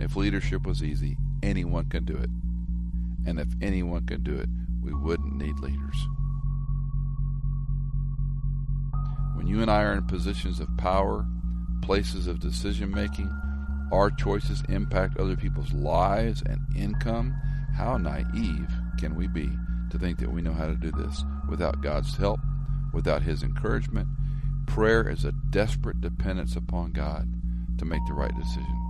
If 0.00 0.16
leadership 0.16 0.66
was 0.66 0.82
easy, 0.82 1.18
anyone 1.42 1.90
can 1.90 2.06
do 2.06 2.16
it. 2.16 2.30
And 3.26 3.38
if 3.38 3.48
anyone 3.60 4.06
can 4.06 4.22
do 4.22 4.34
it, 4.34 4.48
we 4.82 4.94
wouldn't 4.94 5.36
need 5.36 5.58
leaders. 5.60 6.08
When 9.34 9.46
you 9.46 9.60
and 9.60 9.70
I 9.70 9.82
are 9.82 9.92
in 9.92 10.06
positions 10.06 10.58
of 10.58 10.74
power, 10.78 11.26
places 11.82 12.26
of 12.26 12.40
decision 12.40 12.90
making, 12.90 13.30
our 13.92 14.10
choices 14.10 14.62
impact 14.70 15.18
other 15.18 15.36
people's 15.36 15.72
lives 15.74 16.42
and 16.46 16.60
income. 16.74 17.34
How 17.76 17.98
naive 17.98 18.70
can 18.98 19.14
we 19.14 19.28
be 19.28 19.50
to 19.90 19.98
think 19.98 20.18
that 20.18 20.32
we 20.32 20.40
know 20.40 20.52
how 20.54 20.66
to 20.66 20.76
do 20.76 20.90
this 20.92 21.24
without 21.48 21.82
God's 21.82 22.16
help, 22.16 22.40
without 22.94 23.22
His 23.22 23.42
encouragement? 23.42 24.08
Prayer 24.66 25.06
is 25.08 25.26
a 25.26 25.32
desperate 25.50 26.00
dependence 26.00 26.56
upon 26.56 26.92
God 26.92 27.28
to 27.78 27.84
make 27.84 28.00
the 28.06 28.14
right 28.14 28.34
decision. 28.34 28.89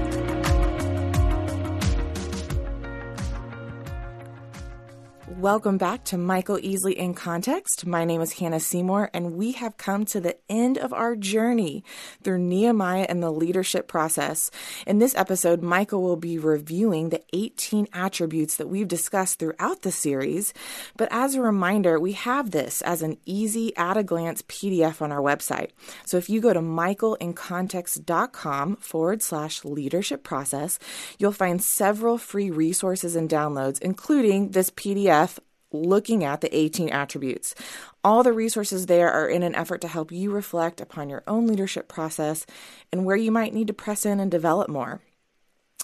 Welcome 5.41 5.77
back 5.79 6.03
to 6.03 6.19
Michael 6.19 6.57
Easley 6.57 6.93
in 6.93 7.15
Context. 7.15 7.87
My 7.87 8.05
name 8.05 8.21
is 8.21 8.33
Hannah 8.33 8.59
Seymour, 8.59 9.09
and 9.11 9.33
we 9.33 9.53
have 9.53 9.75
come 9.75 10.05
to 10.05 10.21
the 10.21 10.37
end 10.47 10.77
of 10.77 10.93
our 10.93 11.15
journey 11.15 11.83
through 12.23 12.37
Nehemiah 12.37 13.07
and 13.09 13.23
the 13.23 13.31
leadership 13.31 13.87
process. 13.87 14.51
In 14.85 14.99
this 14.99 15.15
episode, 15.15 15.63
Michael 15.63 16.03
will 16.03 16.15
be 16.15 16.37
reviewing 16.37 17.09
the 17.09 17.23
18 17.33 17.87
attributes 17.91 18.57
that 18.57 18.67
we've 18.67 18.87
discussed 18.87 19.39
throughout 19.39 19.81
the 19.81 19.91
series. 19.91 20.53
But 20.95 21.07
as 21.09 21.33
a 21.33 21.41
reminder, 21.41 21.99
we 21.99 22.11
have 22.11 22.51
this 22.51 22.83
as 22.83 23.01
an 23.01 23.17
easy, 23.25 23.75
at 23.75 23.97
a 23.97 24.03
glance 24.03 24.43
PDF 24.43 25.01
on 25.01 25.11
our 25.11 25.21
website. 25.21 25.71
So 26.05 26.17
if 26.17 26.29
you 26.29 26.39
go 26.39 26.53
to 26.53 26.59
michaelincontext.com 26.59 28.75
forward 28.75 29.23
slash 29.23 29.65
leadership 29.65 30.23
process, 30.23 30.77
you'll 31.17 31.31
find 31.31 31.63
several 31.63 32.19
free 32.19 32.51
resources 32.51 33.15
and 33.15 33.27
downloads, 33.27 33.81
including 33.81 34.51
this 34.51 34.69
PDF 34.69 35.31
looking 35.71 36.23
at 36.23 36.41
the 36.41 36.55
18 36.55 36.89
attributes. 36.89 37.55
All 38.03 38.23
the 38.23 38.33
resources 38.33 38.85
there 38.85 39.11
are 39.11 39.27
in 39.27 39.43
an 39.43 39.55
effort 39.55 39.81
to 39.81 39.87
help 39.87 40.11
you 40.11 40.31
reflect 40.31 40.81
upon 40.81 41.09
your 41.09 41.23
own 41.27 41.47
leadership 41.47 41.87
process 41.87 42.45
and 42.91 43.05
where 43.05 43.15
you 43.15 43.31
might 43.31 43.53
need 43.53 43.67
to 43.67 43.73
press 43.73 44.05
in 44.05 44.19
and 44.19 44.31
develop 44.31 44.69
more. 44.69 45.01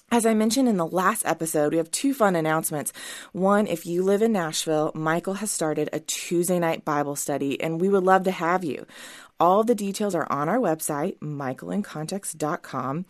As 0.09 0.25
I 0.25 0.33
mentioned 0.33 0.69
in 0.69 0.77
the 0.77 0.87
last 0.87 1.25
episode, 1.25 1.73
we 1.73 1.77
have 1.79 1.91
two 1.91 2.13
fun 2.13 2.37
announcements. 2.37 2.93
One, 3.33 3.67
if 3.67 3.85
you 3.85 4.03
live 4.03 4.21
in 4.21 4.31
Nashville, 4.31 4.93
Michael 4.95 5.33
has 5.35 5.51
started 5.51 5.89
a 5.91 5.99
Tuesday 5.99 6.59
night 6.59 6.85
Bible 6.85 7.17
study, 7.17 7.59
and 7.59 7.81
we 7.81 7.89
would 7.89 8.05
love 8.05 8.23
to 8.23 8.31
have 8.31 8.63
you. 8.63 8.85
All 9.39 9.63
the 9.63 9.75
details 9.75 10.15
are 10.15 10.25
on 10.31 10.49
our 10.49 10.57
website, 10.57 11.19
michaelincontext.com. 11.19 13.05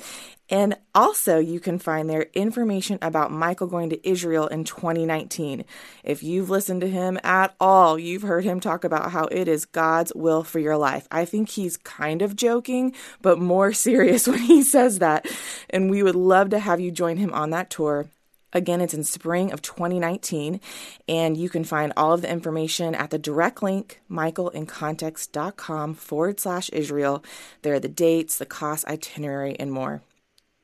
And 0.49 0.77
also, 0.95 1.39
you 1.39 1.59
can 1.59 1.79
find 1.79 2.09
there 2.09 2.27
information 2.33 2.99
about 3.01 3.31
Michael 3.31 3.67
going 3.67 3.89
to 3.89 4.09
Israel 4.09 4.47
in 4.47 4.63
2019. 4.63 5.65
If 6.03 6.23
you've 6.23 6.49
listened 6.49 6.81
to 6.81 6.89
him 6.89 7.19
at 7.23 7.53
all, 7.59 7.99
you've 7.99 8.21
heard 8.21 8.43
him 8.43 8.59
talk 8.59 8.83
about 8.83 9.11
how 9.11 9.25
it 9.25 9.47
is 9.47 9.65
God's 9.65 10.13
will 10.15 10.43
for 10.43 10.59
your 10.59 10.77
life. 10.77 11.07
I 11.11 11.25
think 11.25 11.49
he's 11.49 11.77
kind 11.77 12.21
of 12.21 12.35
joking, 12.35 12.93
but 13.21 13.39
more 13.39 13.73
serious 13.87 14.27
when 14.27 14.39
he 14.39 14.63
says 14.63 14.99
that. 14.99 15.25
And 15.69 15.89
we 15.89 16.03
would 16.03 16.15
love 16.15 16.49
to 16.49 16.59
have 16.59 16.79
you 16.79 16.91
join 16.91 17.17
him 17.17 17.33
on 17.33 17.49
that 17.51 17.69
tour. 17.69 18.07
Again, 18.53 18.81
it's 18.81 18.93
in 18.93 19.03
spring 19.03 19.51
of 19.51 19.61
2019, 19.61 20.61
and 21.07 21.35
you 21.35 21.49
can 21.49 21.63
find 21.63 21.91
all 21.97 22.13
of 22.13 22.21
the 22.21 22.31
information 22.31 22.95
at 22.95 23.09
the 23.09 23.19
direct 23.19 23.61
link, 23.61 24.01
michaelincontext.com 24.09 25.93
forward 25.95 26.39
slash 26.39 26.69
Israel. 26.69 27.23
There 27.61 27.73
are 27.73 27.79
the 27.79 27.89
dates, 27.89 28.37
the 28.37 28.45
cost, 28.45 28.87
itinerary, 28.87 29.59
and 29.59 29.71
more. 29.71 30.01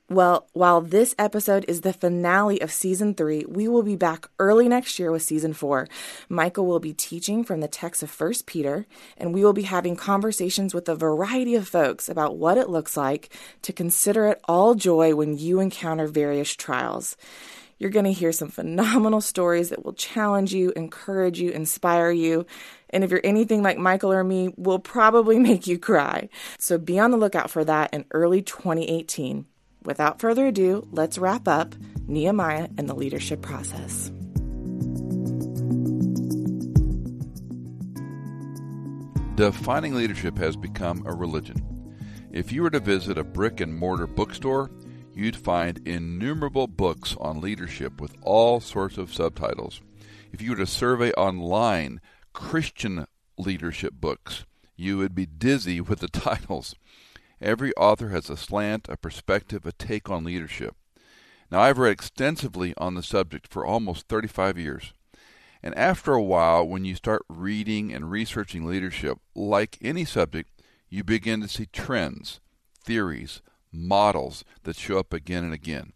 Well, 0.09 0.47
while 0.53 0.81
this 0.81 1.15
episode 1.17 1.65
is 1.67 1.81
the 1.81 1.93
finale 1.93 2.61
of 2.61 2.71
season 2.71 3.15
three, 3.15 3.45
we 3.47 3.67
will 3.67 3.83
be 3.83 3.95
back 3.95 4.27
early 4.37 4.67
next 4.67 4.99
year 4.99 5.11
with 5.11 5.23
season 5.23 5.53
four. 5.53 5.87
Michael 6.29 6.67
will 6.67 6.79
be 6.79 6.93
teaching 6.93 7.43
from 7.43 7.61
the 7.61 7.67
text 7.67 8.03
of 8.03 8.11
First 8.11 8.45
Peter, 8.45 8.85
and 9.17 9.33
we 9.33 9.43
will 9.43 9.53
be 9.53 9.63
having 9.63 9.95
conversations 9.95 10.73
with 10.73 10.87
a 10.87 10.95
variety 10.95 11.55
of 11.55 11.67
folks 11.67 12.09
about 12.09 12.37
what 12.37 12.57
it 12.57 12.69
looks 12.69 12.95
like 12.95 13.33
to 13.63 13.73
consider 13.73 14.27
it 14.27 14.41
all 14.43 14.75
joy 14.75 15.15
when 15.15 15.37
you 15.37 15.59
encounter 15.59 16.05
various 16.05 16.53
trials. 16.53 17.17
You're 17.83 17.91
going 17.91 18.05
to 18.05 18.13
hear 18.13 18.31
some 18.31 18.47
phenomenal 18.47 19.19
stories 19.19 19.67
that 19.67 19.83
will 19.83 19.91
challenge 19.91 20.53
you, 20.53 20.71
encourage 20.73 21.41
you, 21.41 21.49
inspire 21.49 22.11
you. 22.11 22.45
And 22.91 23.03
if 23.03 23.11
you're 23.11 23.19
anything 23.25 23.61
like 23.61 23.77
Michael 23.77 24.13
or 24.13 24.23
me, 24.23 24.53
will 24.55 24.79
probably 24.79 25.37
make 25.49 25.67
you 25.67 25.77
cry. 25.77 26.29
So 26.57 26.77
be 26.77 26.97
on 26.97 27.11
the 27.11 27.17
lookout 27.17 27.49
for 27.51 27.65
that 27.65 27.93
in 27.93 28.05
early 28.11 28.41
2018. 28.41 29.45
Without 29.83 30.21
further 30.21 30.47
ado, 30.47 30.87
let's 30.93 31.17
wrap 31.17 31.45
up 31.45 31.75
Nehemiah 32.07 32.69
and 32.77 32.87
the 32.87 32.95
leadership 32.95 33.41
process. 33.41 34.13
Defining 39.35 39.93
leadership 39.93 40.37
has 40.37 40.55
become 40.55 41.03
a 41.05 41.13
religion. 41.13 41.57
If 42.31 42.53
you 42.53 42.63
were 42.63 42.69
to 42.69 42.79
visit 42.79 43.17
a 43.17 43.25
brick 43.25 43.59
and 43.59 43.77
mortar 43.77 44.07
bookstore, 44.07 44.71
you'd 45.13 45.35
find 45.35 45.87
innumerable 45.87 46.67
books 46.67 47.15
on 47.19 47.41
leadership 47.41 48.01
with 48.01 48.15
all 48.21 48.59
sorts 48.59 48.97
of 48.97 49.13
subtitles. 49.13 49.81
If 50.31 50.41
you 50.41 50.51
were 50.51 50.57
to 50.57 50.65
survey 50.65 51.11
online 51.13 52.01
Christian 52.33 53.05
leadership 53.37 53.93
books, 53.93 54.45
you 54.75 54.97
would 54.97 55.13
be 55.13 55.25
dizzy 55.25 55.79
with 55.79 55.99
the 55.99 56.07
titles. 56.09 56.75
Every 57.41 57.73
author 57.75 58.09
has 58.09 58.29
a 58.29 58.37
slant, 58.37 58.87
a 58.89 58.97
perspective, 58.97 59.65
a 59.65 59.71
take 59.73 60.09
on 60.09 60.23
leadership. 60.23 60.75
Now, 61.51 61.61
I've 61.61 61.77
read 61.77 61.91
extensively 61.91 62.73
on 62.77 62.95
the 62.95 63.03
subject 63.03 63.47
for 63.51 63.65
almost 63.65 64.07
35 64.07 64.57
years. 64.57 64.93
And 65.61 65.75
after 65.75 66.13
a 66.13 66.21
while, 66.21 66.67
when 66.67 66.83
you 66.83 66.95
start 66.95 67.23
reading 67.29 67.93
and 67.93 68.09
researching 68.09 68.65
leadership, 68.65 69.19
like 69.35 69.77
any 69.81 70.03
subject, 70.03 70.49
you 70.89 71.03
begin 71.03 71.41
to 71.41 71.47
see 71.47 71.67
trends, 71.67 72.39
theories, 72.83 73.41
models 73.73 74.45
that 74.63 74.75
show 74.75 74.99
up 74.99 75.13
again 75.13 75.43
and 75.43 75.53
again. 75.53 75.93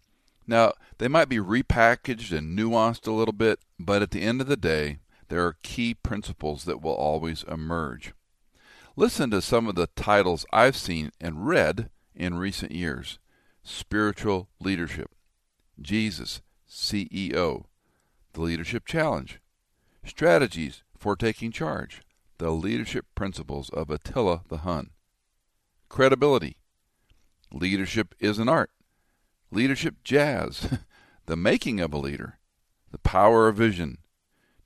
Now, 0.47 0.73
they 0.97 1.07
might 1.07 1.29
be 1.29 1.37
repackaged 1.37 2.35
and 2.35 2.57
nuanced 2.57 3.07
a 3.07 3.11
little 3.11 3.33
bit, 3.33 3.59
but 3.77 4.01
at 4.01 4.11
the 4.11 4.21
end 4.21 4.41
of 4.41 4.47
the 4.47 4.57
day, 4.57 4.99
there 5.29 5.45
are 5.45 5.57
key 5.61 5.93
principles 5.93 6.63
that 6.63 6.81
will 6.81 6.93
always 6.93 7.43
emerge. 7.43 8.13
Listen 8.95 9.29
to 9.29 9.41
some 9.41 9.67
of 9.67 9.75
the 9.75 9.87
titles 9.95 10.45
I've 10.51 10.77
seen 10.77 11.11
and 11.19 11.47
read 11.47 11.89
in 12.15 12.37
recent 12.37 12.71
years 12.71 13.19
Spiritual 13.63 14.49
Leadership, 14.59 15.11
Jesus, 15.79 16.41
CEO, 16.69 17.65
The 18.33 18.41
Leadership 18.41 18.85
Challenge, 18.85 19.39
Strategies 20.05 20.83
for 20.97 21.15
Taking 21.15 21.51
Charge, 21.51 22.01
The 22.37 22.51
Leadership 22.51 23.05
Principles 23.13 23.69
of 23.69 23.89
Attila 23.89 24.43
the 24.47 24.59
Hun, 24.59 24.91
Credibility, 25.89 26.57
Leadership 27.51 28.15
is 28.19 28.39
an 28.39 28.49
art. 28.49 28.71
Leadership 29.51 29.95
jazz. 30.03 30.79
the 31.25 31.35
making 31.35 31.79
of 31.79 31.93
a 31.93 31.97
leader. 31.97 32.37
The 32.91 32.97
power 32.99 33.47
of 33.47 33.57
vision. 33.57 33.99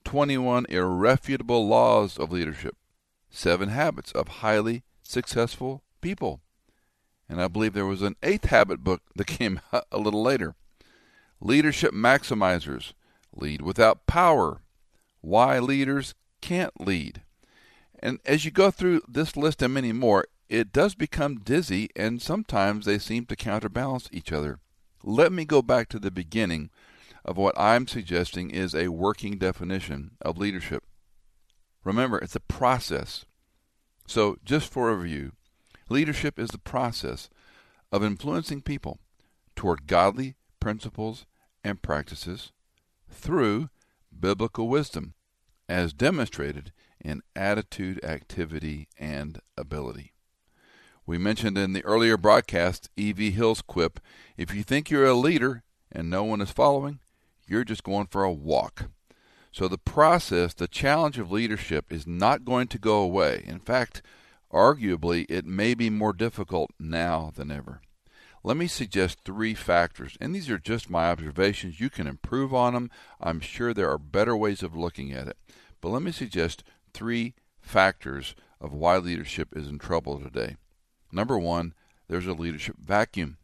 21 0.04 0.66
irrefutable 0.70 1.68
laws 1.68 2.18
of 2.18 2.32
leadership. 2.32 2.76
Seven 3.30 3.70
habits 3.70 4.12
of 4.12 4.28
highly 4.28 4.84
successful 5.04 5.84
people. 6.02 6.42
And 7.30 7.42
I 7.42 7.48
believe 7.48 7.74
there 7.74 7.86
was 7.86 8.02
an 8.02 8.16
eighth 8.24 8.46
habit 8.46 8.84
book 8.84 9.02
that 9.16 9.28
came 9.28 9.62
a 9.92 9.98
little 9.98 10.24
later. 10.24 10.56
Leadership 11.40 11.94
maximizers. 11.94 12.94
Lead 13.34 13.62
without 13.62 14.06
power. 14.06 14.62
Why 15.22 15.60
leaders 15.60 16.14
can't 16.42 16.82
lead. 16.82 17.22
And 18.00 18.20
as 18.26 18.44
you 18.46 18.52
go 18.52 18.72
through 18.72 19.04
this 19.08 19.38
list 19.38 19.62
and 19.62 19.74
many 19.74 19.94
more, 19.94 20.26
it 20.52 20.74
does 20.74 20.96
become 20.96 21.38
dizzy, 21.38 21.90
and 21.96 22.22
sometimes 22.22 22.86
they 22.86 23.00
seem 23.00 23.26
to 23.28 23.38
counterbalance 23.38 24.10
each 24.12 24.34
other. 24.34 24.60
Let 25.02 25.32
me 25.32 25.46
go 25.46 25.62
back 25.62 25.88
to 25.90 26.00
the 26.00 26.12
beginning 26.12 26.72
of 27.24 27.38
what 27.38 27.58
I'm 27.58 27.88
suggesting 27.88 28.52
is 28.52 28.76
a 28.76 28.90
working 28.90 29.38
definition 29.38 30.12
of 30.22 30.38
leadership. 30.38 30.84
Remember, 31.86 32.18
it's 32.18 32.36
a 32.36 32.42
process. 32.42 33.24
So, 34.06 34.40
just 34.44 34.70
for 34.70 34.90
a 34.90 34.96
review, 34.96 35.32
leadership 35.88 36.38
is 36.38 36.50
the 36.50 36.58
process 36.58 37.30
of 37.90 38.04
influencing 38.04 38.62
people 38.62 39.00
toward 39.56 39.88
godly 39.88 40.36
principles 40.60 41.26
and 41.64 41.82
practices 41.82 42.52
through 43.10 43.70
biblical 44.20 44.68
wisdom, 44.68 45.14
as 45.70 45.94
demonstrated 45.94 46.74
in 47.00 47.22
attitude, 47.38 48.04
activity, 48.04 48.90
and 49.00 49.40
ability. 49.56 50.12
We 51.12 51.18
mentioned 51.18 51.58
in 51.58 51.74
the 51.74 51.84
earlier 51.84 52.16
broadcast 52.16 52.90
E.V. 52.96 53.32
Hill's 53.32 53.62
quip 53.62 54.00
if 54.38 54.56
you 54.56 54.64
think 54.64 54.90
you're 54.90 55.06
a 55.06 55.14
leader 55.14 55.62
and 55.92 56.10
no 56.10 56.24
one 56.24 56.40
is 56.40 56.52
following, 56.52 57.00
you're 57.46 57.66
just 57.66 57.84
going 57.84 58.08
for 58.08 58.24
a 58.24 58.32
walk. 58.32 58.86
So 59.52 59.68
the 59.68 59.78
process, 59.78 60.54
the 60.54 60.70
challenge 60.70 61.20
of 61.20 61.30
leadership 61.30 61.92
is 61.92 62.08
not 62.08 62.46
going 62.46 62.70
to 62.70 62.80
go 62.80 63.02
away. 63.02 63.44
In 63.46 63.60
fact, 63.60 64.02
arguably, 64.54 65.26
it 65.28 65.46
may 65.46 65.74
be 65.74 65.90
more 65.90 66.14
difficult 66.14 66.72
now 66.80 67.34
than 67.36 67.52
ever. 67.52 67.82
Let 68.42 68.56
me 68.56 68.68
suggest 68.68 69.20
three 69.26 69.54
factors, 69.54 70.16
and 70.22 70.34
these 70.34 70.50
are 70.50 70.58
just 70.58 70.90
my 70.90 71.10
observations. 71.10 71.82
You 71.82 71.90
can 71.90 72.08
improve 72.08 72.54
on 72.54 72.74
them. 72.74 72.90
I'm 73.20 73.42
sure 73.42 73.74
there 73.74 73.90
are 73.90 73.98
better 73.98 74.38
ways 74.38 74.64
of 74.64 74.78
looking 74.78 75.12
at 75.12 75.28
it. 75.28 75.36
But 75.82 75.90
let 75.90 76.04
me 76.04 76.14
suggest 76.14 76.64
three 76.94 77.34
factors 77.60 78.34
of 78.62 78.72
why 78.72 78.96
leadership 78.96 79.50
is 79.58 79.68
in 79.68 79.78
trouble 79.78 80.18
today. 80.18 80.56
Number 81.12 81.38
one, 81.38 81.74
there's 82.08 82.28
a 82.28 82.34
leadership 82.34 82.76
vacuum. 82.80 83.38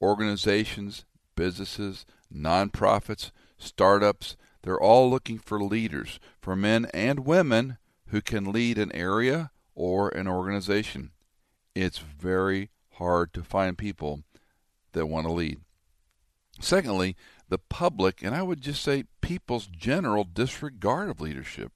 Organizations, 0.00 1.04
businesses, 1.36 2.06
nonprofits, 2.34 3.30
startups, 3.58 4.36
they're 4.62 4.80
all 4.80 5.10
looking 5.10 5.38
for 5.38 5.60
leaders, 5.60 6.20
for 6.40 6.54
men 6.54 6.86
and 6.94 7.26
women 7.26 7.78
who 8.08 8.20
can 8.20 8.52
lead 8.52 8.78
an 8.78 8.92
area 8.92 9.50
or 9.74 10.08
an 10.10 10.28
organization. 10.28 11.10
It's 11.74 11.98
very 11.98 12.70
hard 12.94 13.32
to 13.34 13.42
find 13.42 13.76
people 13.78 14.22
that 14.92 15.06
want 15.06 15.26
to 15.26 15.32
lead. 15.32 15.60
Secondly, 16.60 17.16
the 17.48 17.58
public, 17.58 18.22
and 18.22 18.34
I 18.34 18.42
would 18.42 18.60
just 18.60 18.82
say 18.82 19.04
people's 19.20 19.66
general 19.66 20.24
disregard 20.24 21.08
of 21.08 21.20
leadership. 21.20 21.72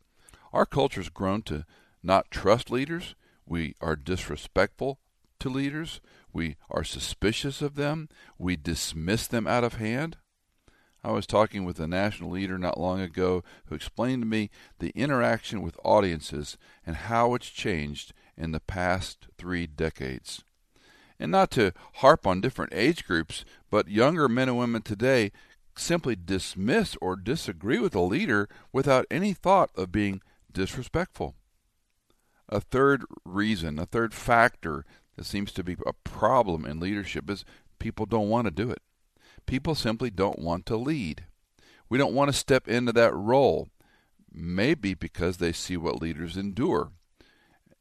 Our 0.52 0.66
culture 0.66 1.00
has 1.00 1.08
grown 1.08 1.42
to 1.42 1.64
not 2.02 2.31
trust 2.31 2.70
leaders. 2.70 3.14
We 3.46 3.75
are 3.81 3.96
disrespectful 3.96 4.98
to 5.40 5.48
leaders. 5.48 6.00
We 6.32 6.56
are 6.70 6.84
suspicious 6.84 7.62
of 7.62 7.76
them. 7.76 8.08
We 8.38 8.56
dismiss 8.56 9.26
them 9.26 9.46
out 9.46 9.64
of 9.64 9.75
hand. 9.75 10.16
I 11.04 11.12
was 11.12 11.26
talking 11.26 11.64
with 11.64 11.78
a 11.78 11.87
national 11.87 12.31
leader 12.31 12.58
not 12.58 12.81
long 12.81 13.00
ago 13.00 13.44
who 13.66 13.76
explained 13.76 14.22
to 14.22 14.26
me 14.26 14.50
the 14.81 14.90
interaction 14.90 15.62
with 15.62 15.78
audiences 15.84 16.58
and 16.84 16.96
how 16.96 17.34
it's 17.34 17.48
changed 17.48 18.12
in 18.37 18.50
the 18.50 18.60
past 18.60 19.28
three 19.38 19.69
decades. 19.69 20.42
And 21.19 21.31
not 21.31 21.52
to 21.52 21.72
harp 21.94 22.26
on 22.26 22.40
different 22.40 22.75
age 22.75 23.06
groups, 23.06 23.44
but 23.70 23.88
younger 23.88 24.28
men 24.28 24.49
and 24.49 24.58
women 24.58 24.82
today 24.82 25.31
simply 25.76 26.16
dismiss 26.16 26.96
or 27.00 27.14
disagree 27.14 27.78
with 27.78 27.94
a 27.94 28.00
leader 28.00 28.49
without 28.72 29.06
any 29.10 29.32
thought 29.32 29.70
of 29.76 29.92
being 29.92 30.20
disrespectful. 30.52 31.37
A 32.48 32.60
third 32.60 33.04
reason, 33.25 33.78
a 33.78 33.87
third 33.87 34.14
factor 34.14 34.84
that 35.16 35.26
seems 35.26 35.52
to 35.52 35.64
be 35.64 35.76
a 35.87 35.93
problem 35.93 36.64
in 36.64 36.81
leadership 36.81 37.28
is 37.28 37.44
people 37.78 38.06
don't 38.06 38.28
want 38.28 38.46
to 38.46 38.50
do 38.50 38.70
it. 38.70 38.82
People 39.46 39.75
simply 39.75 40.10
don't 40.10 40.38
want 40.38 40.66
to 40.66 40.76
lead. 40.76 41.25
We 41.88 41.98
don't 41.98 42.14
want 42.14 42.31
to 42.31 42.37
step 42.37 42.69
into 42.69 42.93
that 42.93 43.14
role, 43.14 43.69
maybe 44.32 44.94
because 44.94 45.37
they 45.37 45.52
see 45.52 45.76
what 45.76 46.02
leaders 46.02 46.37
endure. 46.37 46.90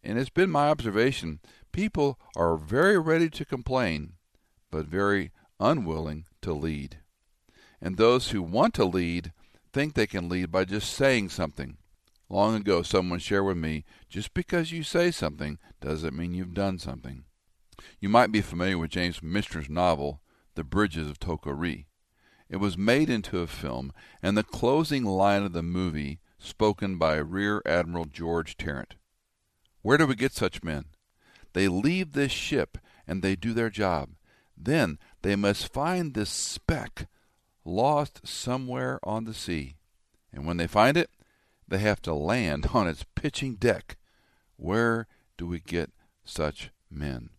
And 0.03 0.19
it's 0.19 0.29
been 0.29 0.51
my 0.51 0.69
observation 0.69 1.39
people 1.71 2.18
are 2.38 2.56
very 2.56 2.97
ready 2.97 3.29
to 3.29 3.44
complain, 3.44 4.13
but 4.71 4.85
very 4.85 5.31
unwilling 5.59 6.25
to 6.41 6.53
lead. 6.53 7.00
And 7.81 7.97
those 7.97 8.29
who 8.29 8.41
want 8.41 8.73
to 8.75 8.85
lead 8.85 9.33
think 9.73 9.94
they 9.94 10.07
can 10.07 10.29
lead 10.29 10.51
by 10.51 10.63
just 10.63 10.94
saying 10.94 11.29
something. 11.29 11.77
Long 12.30 12.56
ago, 12.56 12.81
someone 12.81 13.19
shared 13.19 13.45
with 13.45 13.57
me 13.57 13.86
just 14.10 14.33
because 14.33 14.72
you 14.72 14.83
say 14.83 15.12
something 15.12 15.60
doesn't 15.80 16.16
mean 16.16 16.33
you've 16.33 16.54
done 16.54 16.80
something. 16.80 17.25
You 18.00 18.10
might 18.10 18.31
be 18.31 18.42
familiar 18.42 18.77
with 18.77 18.92
James 18.92 19.22
Michener's 19.22 19.69
novel, 19.69 20.22
The 20.56 20.63
Bridges 20.63 21.10
of 21.10 21.19
Toko-Ri. 21.19 21.88
It 22.50 22.57
was 22.57 22.77
made 22.77 23.10
into 23.10 23.39
a 23.39 23.48
film, 23.48 23.92
and 24.22 24.38
the 24.38 24.44
closing 24.44 25.04
line 25.04 25.44
of 25.44 25.54
the 25.54 25.63
movie 25.63 26.19
spoken 26.39 26.98
by 26.98 27.16
Rear 27.16 27.62
Admiral 27.66 28.06
George 28.06 28.57
Tarrant. 28.57 28.95
Where 29.81 29.98
do 29.98 30.07
we 30.07 30.16
get 30.16 30.33
such 30.33 30.63
men? 30.63 30.86
They 31.54 31.68
leave 31.68 32.13
this 32.13 32.31
ship 32.31 32.78
and 33.07 33.21
they 33.21 33.36
do 33.36 33.54
their 33.54 33.69
job. 33.69 34.10
Then 34.57 34.98
they 35.21 35.36
must 35.36 35.71
find 35.71 36.13
this 36.13 36.30
speck 36.30 37.07
lost 37.63 38.28
somewhere 38.28 39.00
on 39.04 39.25
the 39.25 39.33
sea. 39.33 39.75
And 40.33 40.45
when 40.45 40.57
they 40.57 40.68
find 40.68 40.98
it, 40.98 41.10
they 41.67 41.79
have 41.79 42.01
to 42.03 42.13
land 42.13 42.69
on 42.73 42.88
its 42.88 43.06
pitching 43.15 43.56
deck. 43.56 43.97
Where 44.57 45.07
do 45.38 45.47
we 45.47 45.59
get 45.59 45.91
such 46.23 46.71
men? 46.89 47.29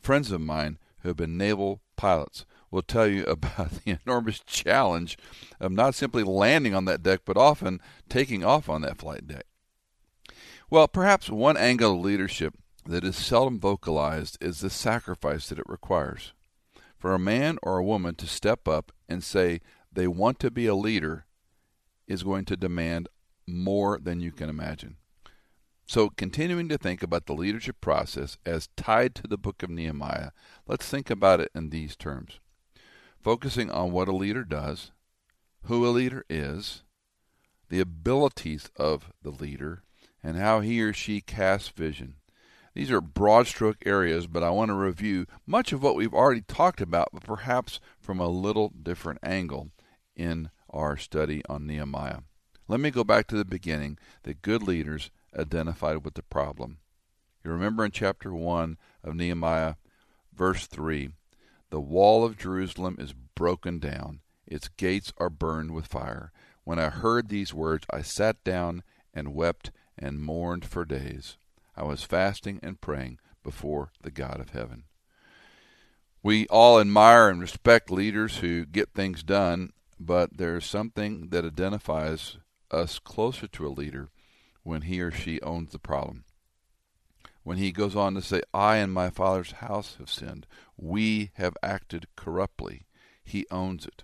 Friends 0.00 0.30
of 0.30 0.40
mine 0.40 0.78
who 1.00 1.08
have 1.08 1.16
been 1.16 1.36
naval 1.36 1.80
pilots 1.96 2.44
will 2.70 2.82
tell 2.82 3.06
you 3.06 3.24
about 3.26 3.70
the 3.70 3.98
enormous 4.04 4.40
challenge 4.40 5.16
of 5.60 5.72
not 5.72 5.94
simply 5.94 6.22
landing 6.22 6.74
on 6.74 6.84
that 6.86 7.02
deck, 7.02 7.20
but 7.24 7.36
often 7.36 7.80
taking 8.08 8.44
off 8.44 8.68
on 8.68 8.82
that 8.82 8.98
flight 8.98 9.26
deck. 9.26 9.46
Well, 10.68 10.88
perhaps 10.88 11.30
one 11.30 11.56
angle 11.56 11.94
of 11.94 12.04
leadership 12.04 12.54
that 12.86 13.04
is 13.04 13.16
seldom 13.16 13.60
vocalized 13.60 14.36
is 14.40 14.60
the 14.60 14.70
sacrifice 14.70 15.48
that 15.48 15.58
it 15.58 15.68
requires. 15.68 16.32
For 16.98 17.14
a 17.14 17.18
man 17.18 17.58
or 17.62 17.78
a 17.78 17.84
woman 17.84 18.14
to 18.16 18.26
step 18.26 18.66
up 18.66 18.90
and 19.08 19.22
say 19.22 19.60
they 19.92 20.08
want 20.08 20.38
to 20.40 20.50
be 20.50 20.66
a 20.66 20.74
leader 20.74 21.26
is 22.06 22.22
going 22.22 22.44
to 22.46 22.56
demand 22.56 23.08
more 23.46 23.98
than 23.98 24.20
you 24.20 24.32
can 24.32 24.48
imagine. 24.48 24.96
So, 25.88 26.10
continuing 26.10 26.68
to 26.68 26.78
think 26.78 27.02
about 27.02 27.26
the 27.26 27.32
leadership 27.32 27.80
process 27.80 28.38
as 28.44 28.68
tied 28.76 29.14
to 29.16 29.28
the 29.28 29.38
book 29.38 29.62
of 29.62 29.70
Nehemiah, 29.70 30.30
let's 30.66 30.88
think 30.88 31.10
about 31.10 31.40
it 31.40 31.52
in 31.54 31.70
these 31.70 31.94
terms. 31.94 32.40
Focusing 33.20 33.70
on 33.70 33.92
what 33.92 34.08
a 34.08 34.12
leader 34.12 34.42
does, 34.42 34.90
who 35.64 35.86
a 35.86 35.90
leader 35.90 36.24
is, 36.28 36.82
the 37.68 37.80
abilities 37.80 38.68
of 38.76 39.12
the 39.22 39.30
leader, 39.30 39.84
and 40.24 40.36
how 40.36 40.60
he 40.60 40.80
or 40.82 40.92
she 40.92 41.20
casts 41.20 41.68
vision. 41.68 42.16
These 42.74 42.90
are 42.90 43.00
broad 43.00 43.46
stroke 43.46 43.78
areas, 43.86 44.26
but 44.26 44.42
I 44.42 44.50
want 44.50 44.70
to 44.70 44.74
review 44.74 45.26
much 45.46 45.72
of 45.72 45.82
what 45.82 45.94
we've 45.94 46.12
already 46.12 46.42
talked 46.42 46.80
about, 46.80 47.08
but 47.12 47.22
perhaps 47.22 47.80
from 47.98 48.20
a 48.20 48.28
little 48.28 48.70
different 48.70 49.20
angle 49.22 49.70
in 50.14 50.50
our 50.68 50.96
study 50.96 51.42
on 51.48 51.66
Nehemiah. 51.66 52.18
Let 52.68 52.80
me 52.80 52.90
go 52.90 53.04
back 53.04 53.28
to 53.28 53.36
the 53.36 53.44
beginning 53.44 53.98
that 54.24 54.42
good 54.42 54.62
leaders 54.62 55.10
identified 55.36 56.04
with 56.04 56.14
the 56.14 56.22
problem. 56.22 56.78
You 57.44 57.52
remember 57.52 57.84
in 57.84 57.92
chapter 57.92 58.34
1 58.34 58.76
of 59.04 59.14
Nehemiah, 59.14 59.74
verse 60.34 60.66
3 60.66 61.10
the 61.70 61.80
wall 61.80 62.24
of 62.24 62.38
Jerusalem 62.38 62.96
is 62.98 63.12
broken 63.12 63.78
down, 63.80 64.20
its 64.46 64.68
gates 64.68 65.12
are 65.18 65.28
burned 65.28 65.72
with 65.72 65.86
fire. 65.86 66.32
When 66.64 66.78
I 66.78 66.90
heard 66.90 67.28
these 67.28 67.52
words, 67.52 67.86
I 67.90 68.02
sat 68.02 68.42
down 68.44 68.82
and 69.12 69.34
wept 69.34 69.72
and 69.98 70.20
mourned 70.20 70.64
for 70.64 70.84
days. 70.84 71.36
I 71.76 71.82
was 71.82 72.04
fasting 72.04 72.60
and 72.62 72.80
praying 72.80 73.18
before 73.42 73.90
the 74.02 74.10
God 74.10 74.40
of 74.40 74.50
heaven. 74.50 74.84
We 76.22 76.46
all 76.48 76.80
admire 76.80 77.28
and 77.28 77.40
respect 77.40 77.90
leaders 77.90 78.38
who 78.38 78.64
get 78.64 78.94
things 78.94 79.22
done, 79.22 79.72
but 79.98 80.36
there's 80.36 80.66
something 80.66 81.28
that 81.28 81.44
identifies 81.44 82.38
us 82.70 82.98
closer 82.98 83.46
to 83.46 83.66
a 83.66 83.68
leader 83.68 84.10
when 84.62 84.82
he 84.82 85.00
or 85.00 85.10
she 85.10 85.40
owns 85.42 85.72
the 85.72 85.78
problem. 85.78 86.24
When 87.42 87.58
he 87.58 87.70
goes 87.70 87.94
on 87.94 88.14
to 88.14 88.22
say, 88.22 88.42
I 88.52 88.76
and 88.78 88.92
my 88.92 89.10
father's 89.10 89.52
house 89.52 89.96
have 90.00 90.10
sinned, 90.10 90.46
we 90.76 91.30
have 91.34 91.56
acted 91.62 92.08
corruptly, 92.16 92.86
he 93.22 93.46
owns 93.50 93.86
it. 93.86 94.02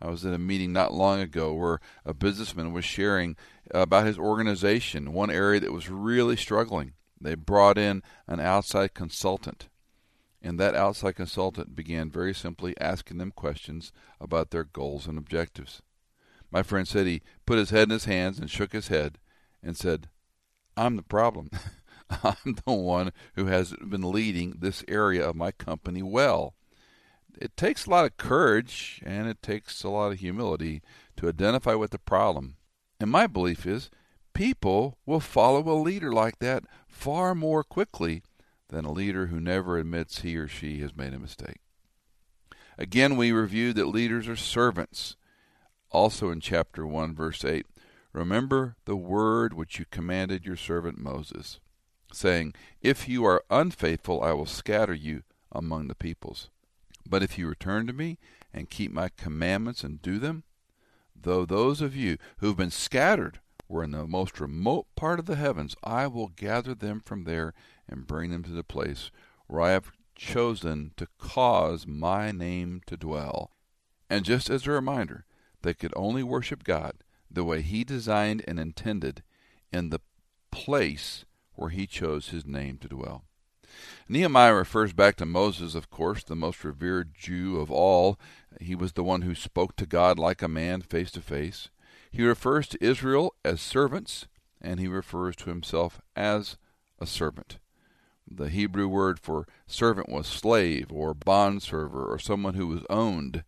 I 0.00 0.08
was 0.08 0.24
at 0.24 0.34
a 0.34 0.38
meeting 0.38 0.72
not 0.72 0.92
long 0.92 1.20
ago 1.20 1.54
where 1.54 1.80
a 2.04 2.14
businessman 2.14 2.72
was 2.72 2.84
sharing 2.84 3.36
about 3.72 4.06
his 4.06 4.18
organization, 4.18 5.12
one 5.12 5.30
area 5.30 5.60
that 5.60 5.72
was 5.72 5.88
really 5.90 6.36
struggling. 6.36 6.92
They 7.20 7.34
brought 7.34 7.78
in 7.78 8.02
an 8.26 8.38
outside 8.38 8.94
consultant, 8.94 9.68
and 10.42 10.60
that 10.60 10.74
outside 10.74 11.16
consultant 11.16 11.74
began 11.74 12.10
very 12.10 12.34
simply 12.34 12.78
asking 12.80 13.18
them 13.18 13.30
questions 13.30 13.92
about 14.20 14.50
their 14.50 14.64
goals 14.64 15.06
and 15.06 15.16
objectives. 15.16 15.80
My 16.54 16.62
friend 16.62 16.86
said 16.86 17.08
he 17.08 17.20
put 17.46 17.58
his 17.58 17.70
head 17.70 17.88
in 17.88 17.90
his 17.90 18.04
hands 18.04 18.38
and 18.38 18.48
shook 18.48 18.72
his 18.72 18.86
head 18.86 19.18
and 19.60 19.76
said, 19.76 20.08
I'm 20.76 20.94
the 20.94 21.02
problem. 21.02 21.50
I'm 22.22 22.54
the 22.64 22.72
one 22.72 23.12
who 23.34 23.46
has 23.46 23.74
been 23.84 24.12
leading 24.12 24.58
this 24.60 24.84
area 24.86 25.28
of 25.28 25.34
my 25.34 25.50
company 25.50 26.00
well. 26.00 26.54
It 27.36 27.56
takes 27.56 27.86
a 27.86 27.90
lot 27.90 28.04
of 28.04 28.18
courage 28.18 29.02
and 29.04 29.26
it 29.26 29.42
takes 29.42 29.82
a 29.82 29.88
lot 29.88 30.12
of 30.12 30.20
humility 30.20 30.80
to 31.16 31.28
identify 31.28 31.74
with 31.74 31.90
the 31.90 31.98
problem. 31.98 32.54
And 33.00 33.10
my 33.10 33.26
belief 33.26 33.66
is 33.66 33.90
people 34.32 34.96
will 35.04 35.18
follow 35.18 35.68
a 35.68 35.74
leader 35.82 36.12
like 36.12 36.38
that 36.38 36.62
far 36.86 37.34
more 37.34 37.64
quickly 37.64 38.22
than 38.68 38.84
a 38.84 38.92
leader 38.92 39.26
who 39.26 39.40
never 39.40 39.76
admits 39.76 40.20
he 40.20 40.36
or 40.36 40.46
she 40.46 40.78
has 40.82 40.94
made 40.94 41.14
a 41.14 41.18
mistake. 41.18 41.58
Again, 42.78 43.16
we 43.16 43.32
reviewed 43.32 43.74
that 43.74 43.88
leaders 43.88 44.28
are 44.28 44.36
servants. 44.36 45.16
Also 45.94 46.30
in 46.30 46.40
chapter 46.40 46.84
1, 46.84 47.14
verse 47.14 47.44
8, 47.44 47.66
remember 48.12 48.74
the 48.84 48.96
word 48.96 49.54
which 49.54 49.78
you 49.78 49.84
commanded 49.92 50.44
your 50.44 50.56
servant 50.56 50.98
Moses, 50.98 51.60
saying, 52.12 52.52
If 52.82 53.08
you 53.08 53.24
are 53.24 53.44
unfaithful, 53.48 54.20
I 54.20 54.32
will 54.32 54.44
scatter 54.44 54.92
you 54.92 55.22
among 55.52 55.86
the 55.86 55.94
peoples. 55.94 56.50
But 57.06 57.22
if 57.22 57.38
you 57.38 57.46
return 57.46 57.86
to 57.86 57.92
me 57.92 58.18
and 58.52 58.68
keep 58.68 58.90
my 58.90 59.08
commandments 59.16 59.84
and 59.84 60.02
do 60.02 60.18
them, 60.18 60.42
though 61.14 61.44
those 61.46 61.80
of 61.80 61.94
you 61.94 62.18
who 62.38 62.48
have 62.48 62.56
been 62.56 62.72
scattered 62.72 63.38
were 63.68 63.84
in 63.84 63.92
the 63.92 64.04
most 64.04 64.40
remote 64.40 64.86
part 64.96 65.20
of 65.20 65.26
the 65.26 65.36
heavens, 65.36 65.76
I 65.84 66.08
will 66.08 66.26
gather 66.26 66.74
them 66.74 66.98
from 66.98 67.22
there 67.22 67.54
and 67.88 68.04
bring 68.04 68.32
them 68.32 68.42
to 68.42 68.52
the 68.52 68.64
place 68.64 69.12
where 69.46 69.60
I 69.60 69.70
have 69.70 69.92
chosen 70.16 70.90
to 70.96 71.06
cause 71.18 71.86
my 71.86 72.32
name 72.32 72.80
to 72.86 72.96
dwell. 72.96 73.52
And 74.10 74.24
just 74.24 74.50
as 74.50 74.66
a 74.66 74.72
reminder, 74.72 75.24
they 75.64 75.74
could 75.74 75.92
only 75.96 76.22
worship 76.22 76.62
God 76.62 76.94
the 77.30 77.44
way 77.44 77.62
He 77.62 77.82
designed 77.82 78.44
and 78.46 78.60
intended 78.60 79.22
in 79.72 79.90
the 79.90 80.00
place 80.52 81.24
where 81.54 81.70
He 81.70 81.86
chose 81.86 82.28
His 82.28 82.46
name 82.46 82.78
to 82.78 82.88
dwell. 82.88 83.24
Nehemiah 84.08 84.54
refers 84.54 84.92
back 84.92 85.16
to 85.16 85.26
Moses, 85.26 85.74
of 85.74 85.90
course, 85.90 86.22
the 86.22 86.36
most 86.36 86.62
revered 86.62 87.14
Jew 87.14 87.58
of 87.58 87.70
all. 87.70 88.18
He 88.60 88.74
was 88.74 88.92
the 88.92 89.02
one 89.02 89.22
who 89.22 89.34
spoke 89.34 89.74
to 89.76 89.86
God 89.86 90.18
like 90.18 90.42
a 90.42 90.48
man 90.48 90.80
face 90.80 91.10
to 91.12 91.20
face. 91.20 91.70
He 92.10 92.22
refers 92.22 92.68
to 92.68 92.84
Israel 92.84 93.34
as 93.44 93.60
servants, 93.60 94.26
and 94.60 94.78
he 94.78 94.86
refers 94.86 95.34
to 95.36 95.50
himself 95.50 96.00
as 96.14 96.56
a 97.00 97.06
servant. 97.06 97.58
The 98.30 98.48
Hebrew 98.48 98.88
word 98.88 99.18
for 99.18 99.46
servant 99.66 100.08
was 100.08 100.26
slave 100.26 100.92
or 100.92 101.14
bondserver 101.14 102.08
or 102.08 102.18
someone 102.18 102.54
who 102.54 102.68
was 102.68 102.82
owned. 102.88 103.42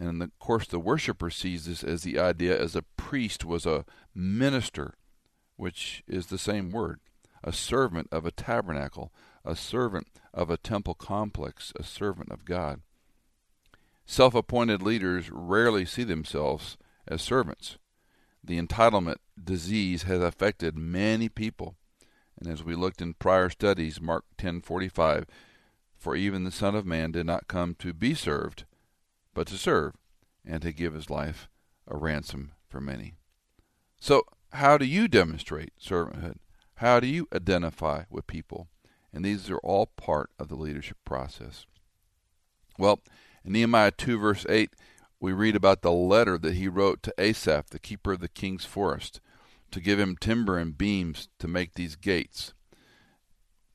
And 0.00 0.22
of 0.22 0.38
course, 0.38 0.66
the 0.66 0.78
worshiper 0.78 1.28
sees 1.28 1.66
this 1.66 1.84
as 1.84 2.02
the 2.02 2.18
idea 2.18 2.58
as 2.58 2.74
a 2.74 2.82
priest 2.96 3.44
was 3.44 3.66
a 3.66 3.84
minister, 4.14 4.94
which 5.56 6.02
is 6.08 6.26
the 6.26 6.38
same 6.38 6.70
word, 6.70 7.00
a 7.44 7.52
servant 7.52 8.08
of 8.10 8.24
a 8.24 8.30
tabernacle, 8.30 9.12
a 9.44 9.54
servant 9.54 10.08
of 10.32 10.48
a 10.48 10.56
temple 10.56 10.94
complex, 10.94 11.74
a 11.76 11.82
servant 11.82 12.32
of 12.32 12.46
God. 12.46 12.80
Self 14.06 14.34
appointed 14.34 14.80
leaders 14.80 15.30
rarely 15.30 15.84
see 15.84 16.04
themselves 16.04 16.78
as 17.06 17.20
servants. 17.20 17.76
The 18.42 18.60
entitlement 18.60 19.18
disease 19.42 20.04
has 20.04 20.22
affected 20.22 20.78
many 20.78 21.28
people. 21.28 21.76
And 22.38 22.50
as 22.50 22.64
we 22.64 22.74
looked 22.74 23.02
in 23.02 23.12
prior 23.12 23.50
studies, 23.50 24.00
Mark 24.00 24.24
10:45, 24.38 25.26
for 25.94 26.16
even 26.16 26.44
the 26.44 26.50
Son 26.50 26.74
of 26.74 26.86
Man 26.86 27.12
did 27.12 27.26
not 27.26 27.48
come 27.48 27.74
to 27.74 27.92
be 27.92 28.14
served, 28.14 28.64
but 29.34 29.46
to 29.48 29.56
serve, 29.56 29.94
and 30.44 30.62
to 30.62 30.72
give 30.72 30.94
his 30.94 31.10
life 31.10 31.48
a 31.86 31.96
ransom 31.96 32.52
for 32.68 32.80
many. 32.80 33.14
So, 34.00 34.22
how 34.52 34.78
do 34.78 34.86
you 34.86 35.08
demonstrate 35.08 35.72
servanthood? 35.80 36.38
How 36.76 37.00
do 37.00 37.06
you 37.06 37.28
identify 37.34 38.04
with 38.08 38.26
people? 38.26 38.68
And 39.12 39.24
these 39.24 39.50
are 39.50 39.58
all 39.58 39.86
part 39.86 40.30
of 40.38 40.48
the 40.48 40.56
leadership 40.56 40.96
process. 41.04 41.66
Well, 42.78 43.00
in 43.44 43.52
Nehemiah 43.52 43.90
2, 43.90 44.18
verse 44.18 44.46
8, 44.48 44.70
we 45.20 45.32
read 45.32 45.54
about 45.54 45.82
the 45.82 45.92
letter 45.92 46.38
that 46.38 46.54
he 46.54 46.68
wrote 46.68 47.02
to 47.02 47.14
Asaph, 47.18 47.70
the 47.70 47.78
keeper 47.78 48.12
of 48.12 48.20
the 48.20 48.28
king's 48.28 48.64
forest 48.64 49.20
to 49.70 49.80
give 49.80 50.00
him 50.00 50.16
timber 50.16 50.58
and 50.58 50.76
beams 50.76 51.28
to 51.38 51.48
make 51.48 51.74
these 51.74 51.96
gates. 51.96 52.54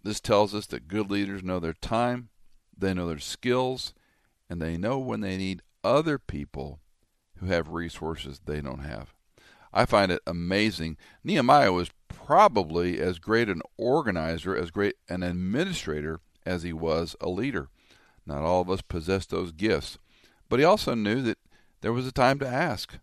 This 0.04 0.20
tells 0.20 0.54
us 0.54 0.66
that 0.68 0.88
good 0.88 1.10
leaders 1.10 1.44
know 1.44 1.60
their 1.60 1.74
time, 1.74 2.30
they 2.78 2.94
know 2.94 3.08
their 3.08 3.20
skills, 3.20 3.94
and 4.50 4.62
they 4.62 4.78
know 4.78 4.98
when 5.00 5.22
they 5.22 5.38
need 5.38 5.62
other 5.84 6.18
people 6.18 6.80
who 7.38 7.48
have 7.48 7.70
resources 7.70 8.42
they 8.46 8.62
don't 8.62 8.80
have. 8.80 9.14
I 9.74 9.86
find 9.86 10.12
it 10.12 10.22
amazing. 10.26 10.98
Nehemiah 11.24 11.74
was 11.74 11.90
probably 12.08 13.00
as 13.00 13.20
great 13.20 13.50
an 13.50 13.62
organizer, 13.78 14.56
as 14.56 14.72
great 14.72 14.96
an 15.10 15.22
administrator 15.22 16.22
as 16.46 16.64
he 16.64 16.72
was 16.72 17.16
a 17.20 17.30
leader. 17.30 17.68
Not 18.26 18.44
all 18.44 18.62
of 18.62 18.70
us 18.70 18.82
possess 18.82 19.26
those 19.26 19.52
gifts, 19.52 19.98
but 20.50 20.60
he 20.60 20.66
also 20.66 20.96
knew 20.96 21.22
that 21.24 21.38
there 21.82 21.94
was 21.94 22.08
a 22.08 22.12
time 22.12 22.40
to 22.40 22.48
ask 22.48 22.98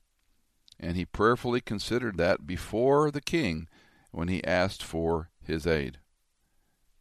and 0.82 0.96
he 0.96 1.04
prayerfully 1.04 1.60
considered 1.60 2.16
that 2.18 2.46
before 2.46 3.10
the 3.10 3.20
king 3.20 3.68
when 4.10 4.28
he 4.28 4.44
asked 4.44 4.82
for 4.82 5.30
his 5.40 5.66
aid. 5.66 5.98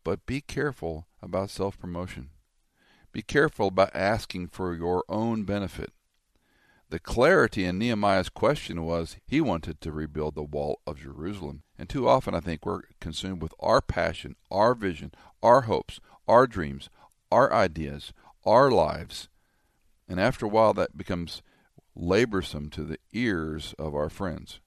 But 0.03 0.25
be 0.25 0.39
careful 0.39 1.07
about 1.21 1.49
self 1.49 1.79
promotion. 1.79 2.29
Be 3.11 3.21
careful 3.21 3.67
about 3.67 3.95
asking 3.95 4.47
for 4.47 4.75
your 4.75 5.03
own 5.09 5.43
benefit. 5.43 5.91
The 6.89 6.99
clarity 6.99 7.65
in 7.65 7.77
Nehemiah's 7.77 8.29
question 8.29 8.83
was 8.83 9.17
he 9.25 9.39
wanted 9.39 9.79
to 9.81 9.91
rebuild 9.91 10.35
the 10.35 10.43
wall 10.43 10.81
of 10.85 10.99
Jerusalem. 10.99 11.63
And 11.77 11.87
too 11.87 12.07
often 12.07 12.35
I 12.35 12.41
think 12.41 12.65
we're 12.65 12.81
consumed 12.99 13.41
with 13.41 13.53
our 13.59 13.81
passion, 13.81 14.35
our 14.49 14.73
vision, 14.73 15.13
our 15.41 15.61
hopes, 15.61 15.99
our 16.27 16.47
dreams, 16.47 16.89
our 17.31 17.53
ideas, 17.53 18.13
our 18.45 18.69
lives. 18.69 19.29
And 20.07 20.19
after 20.19 20.45
a 20.45 20.49
while 20.49 20.73
that 20.73 20.97
becomes 20.97 21.41
laborsome 21.97 22.71
to 22.71 22.83
the 22.83 22.99
ears 23.13 23.73
of 23.77 23.95
our 23.95 24.09
friends? 24.09 24.59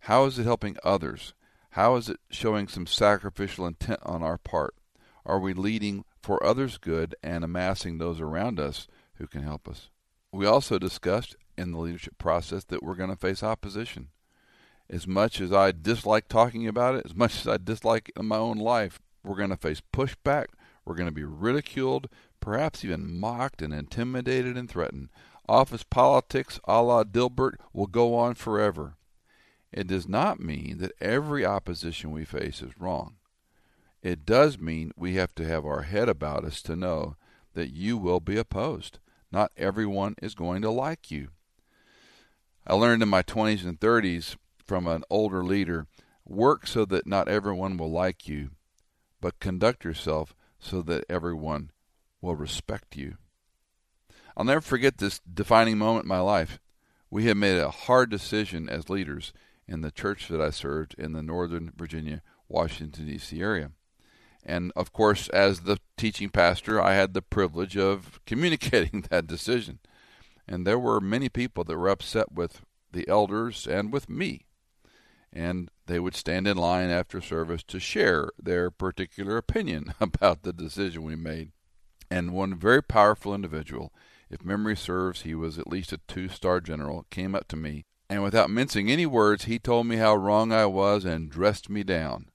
How 0.00 0.24
is 0.24 0.38
it 0.38 0.44
helping 0.44 0.76
others? 0.84 1.34
How 1.70 1.96
is 1.96 2.08
it 2.08 2.20
showing 2.30 2.68
some 2.68 2.86
sacrificial 2.86 3.66
intent 3.66 4.00
on 4.02 4.22
our 4.22 4.38
part? 4.38 4.74
Are 5.24 5.38
we 5.38 5.54
leading 5.54 6.04
for 6.22 6.44
others' 6.44 6.78
good 6.78 7.14
and 7.22 7.44
amassing 7.44 7.98
those 7.98 8.20
around 8.20 8.60
us 8.60 8.86
who 9.14 9.26
can 9.26 9.42
help 9.42 9.68
us? 9.68 9.90
We 10.32 10.46
also 10.46 10.78
discussed 10.78 11.36
in 11.58 11.72
the 11.72 11.78
leadership 11.78 12.16
process 12.18 12.64
that 12.64 12.82
we're 12.82 12.94
going 12.94 13.10
to 13.10 13.16
face 13.16 13.42
opposition. 13.42 14.08
As 14.88 15.06
much 15.06 15.40
as 15.40 15.52
I 15.52 15.72
dislike 15.72 16.28
talking 16.28 16.66
about 16.66 16.94
it, 16.94 17.04
as 17.04 17.14
much 17.14 17.40
as 17.40 17.48
I 17.48 17.56
dislike 17.56 18.12
in 18.16 18.26
my 18.26 18.36
own 18.36 18.58
life, 18.58 19.00
we're 19.24 19.36
going 19.36 19.50
to 19.50 19.56
face 19.56 19.82
pushback. 19.92 20.46
We're 20.84 20.94
going 20.94 21.08
to 21.08 21.14
be 21.14 21.24
ridiculed, 21.24 22.08
perhaps 22.40 22.84
even 22.84 23.18
mocked 23.18 23.62
and 23.62 23.72
intimidated 23.72 24.56
and 24.56 24.68
threatened. 24.68 25.10
Office 25.48 25.82
politics 25.82 26.58
a 26.64 26.82
la 26.82 27.04
Dilbert 27.04 27.56
will 27.72 27.86
go 27.86 28.14
on 28.14 28.34
forever. 28.34 28.96
It 29.72 29.86
does 29.86 30.08
not 30.08 30.40
mean 30.40 30.78
that 30.78 30.92
every 31.00 31.46
opposition 31.46 32.10
we 32.10 32.24
face 32.24 32.62
is 32.62 32.78
wrong. 32.78 33.16
It 34.02 34.26
does 34.26 34.58
mean 34.58 34.92
we 34.96 35.14
have 35.14 35.34
to 35.36 35.46
have 35.46 35.64
our 35.64 35.82
head 35.82 36.08
about 36.08 36.44
us 36.44 36.60
to 36.62 36.74
know 36.74 37.16
that 37.54 37.70
you 37.70 37.96
will 37.96 38.20
be 38.20 38.36
opposed. 38.36 38.98
Not 39.30 39.52
everyone 39.56 40.16
is 40.20 40.34
going 40.34 40.62
to 40.62 40.70
like 40.70 41.10
you. 41.10 41.28
I 42.66 42.74
learned 42.74 43.02
in 43.02 43.08
my 43.08 43.22
20s 43.22 43.64
and 43.64 43.78
30s 43.78 44.36
from 44.64 44.86
an 44.86 45.04
older 45.08 45.44
leader 45.44 45.86
work 46.24 46.66
so 46.66 46.84
that 46.86 47.06
not 47.06 47.28
everyone 47.28 47.76
will 47.76 47.90
like 47.90 48.28
you, 48.28 48.50
but 49.20 49.40
conduct 49.40 49.84
yourself 49.84 50.34
so 50.58 50.82
that 50.82 51.04
everyone 51.08 51.70
will 52.20 52.36
respect 52.36 52.96
you. 52.96 53.16
I'll 54.36 54.44
never 54.44 54.60
forget 54.60 54.98
this 54.98 55.20
defining 55.20 55.78
moment 55.78 56.04
in 56.04 56.08
my 56.08 56.20
life. 56.20 56.58
We 57.10 57.26
had 57.26 57.36
made 57.36 57.58
a 57.58 57.70
hard 57.70 58.10
decision 58.10 58.68
as 58.68 58.88
leaders 58.88 59.32
in 59.68 59.82
the 59.82 59.90
church 59.90 60.28
that 60.28 60.40
I 60.40 60.50
served 60.50 60.94
in 60.98 61.12
the 61.12 61.22
Northern 61.22 61.72
Virginia, 61.76 62.22
Washington, 62.48 63.06
D.C. 63.06 63.40
area. 63.40 63.70
And 64.44 64.72
of 64.74 64.92
course, 64.92 65.28
as 65.28 65.60
the 65.60 65.78
teaching 65.96 66.28
pastor, 66.28 66.80
I 66.80 66.94
had 66.94 67.14
the 67.14 67.22
privilege 67.22 67.76
of 67.76 68.20
communicating 68.26 69.04
that 69.10 69.26
decision. 69.26 69.78
And 70.48 70.66
there 70.66 70.78
were 70.78 71.00
many 71.00 71.28
people 71.28 71.64
that 71.64 71.76
were 71.76 71.88
upset 71.88 72.32
with 72.32 72.62
the 72.90 73.06
elders 73.08 73.66
and 73.66 73.92
with 73.92 74.08
me. 74.08 74.46
And 75.32 75.70
they 75.86 75.98
would 75.98 76.16
stand 76.16 76.46
in 76.46 76.56
line 76.56 76.90
after 76.90 77.20
service 77.20 77.62
to 77.64 77.80
share 77.80 78.30
their 78.40 78.70
particular 78.70 79.36
opinion 79.36 79.94
about 80.00 80.42
the 80.42 80.52
decision 80.52 81.04
we 81.04 81.16
made. 81.16 81.52
And 82.10 82.32
one 82.32 82.54
very 82.54 82.82
powerful 82.82 83.34
individual 83.34 83.92
if 84.32 84.44
memory 84.44 84.76
serves, 84.76 85.22
he 85.22 85.34
was 85.34 85.58
at 85.58 85.68
least 85.68 85.92
a 85.92 85.98
two 86.08 86.28
star 86.28 86.60
general, 86.60 87.04
came 87.10 87.34
up 87.34 87.48
to 87.48 87.56
me, 87.56 87.84
and 88.08 88.22
without 88.22 88.50
mincing 88.50 88.90
any 88.90 89.06
words, 89.06 89.44
he 89.44 89.58
told 89.58 89.86
me 89.86 89.96
how 89.96 90.14
wrong 90.14 90.52
I 90.52 90.66
was 90.66 91.04
and 91.04 91.30
dressed 91.30 91.68
me 91.68 91.82
down. 91.82 92.28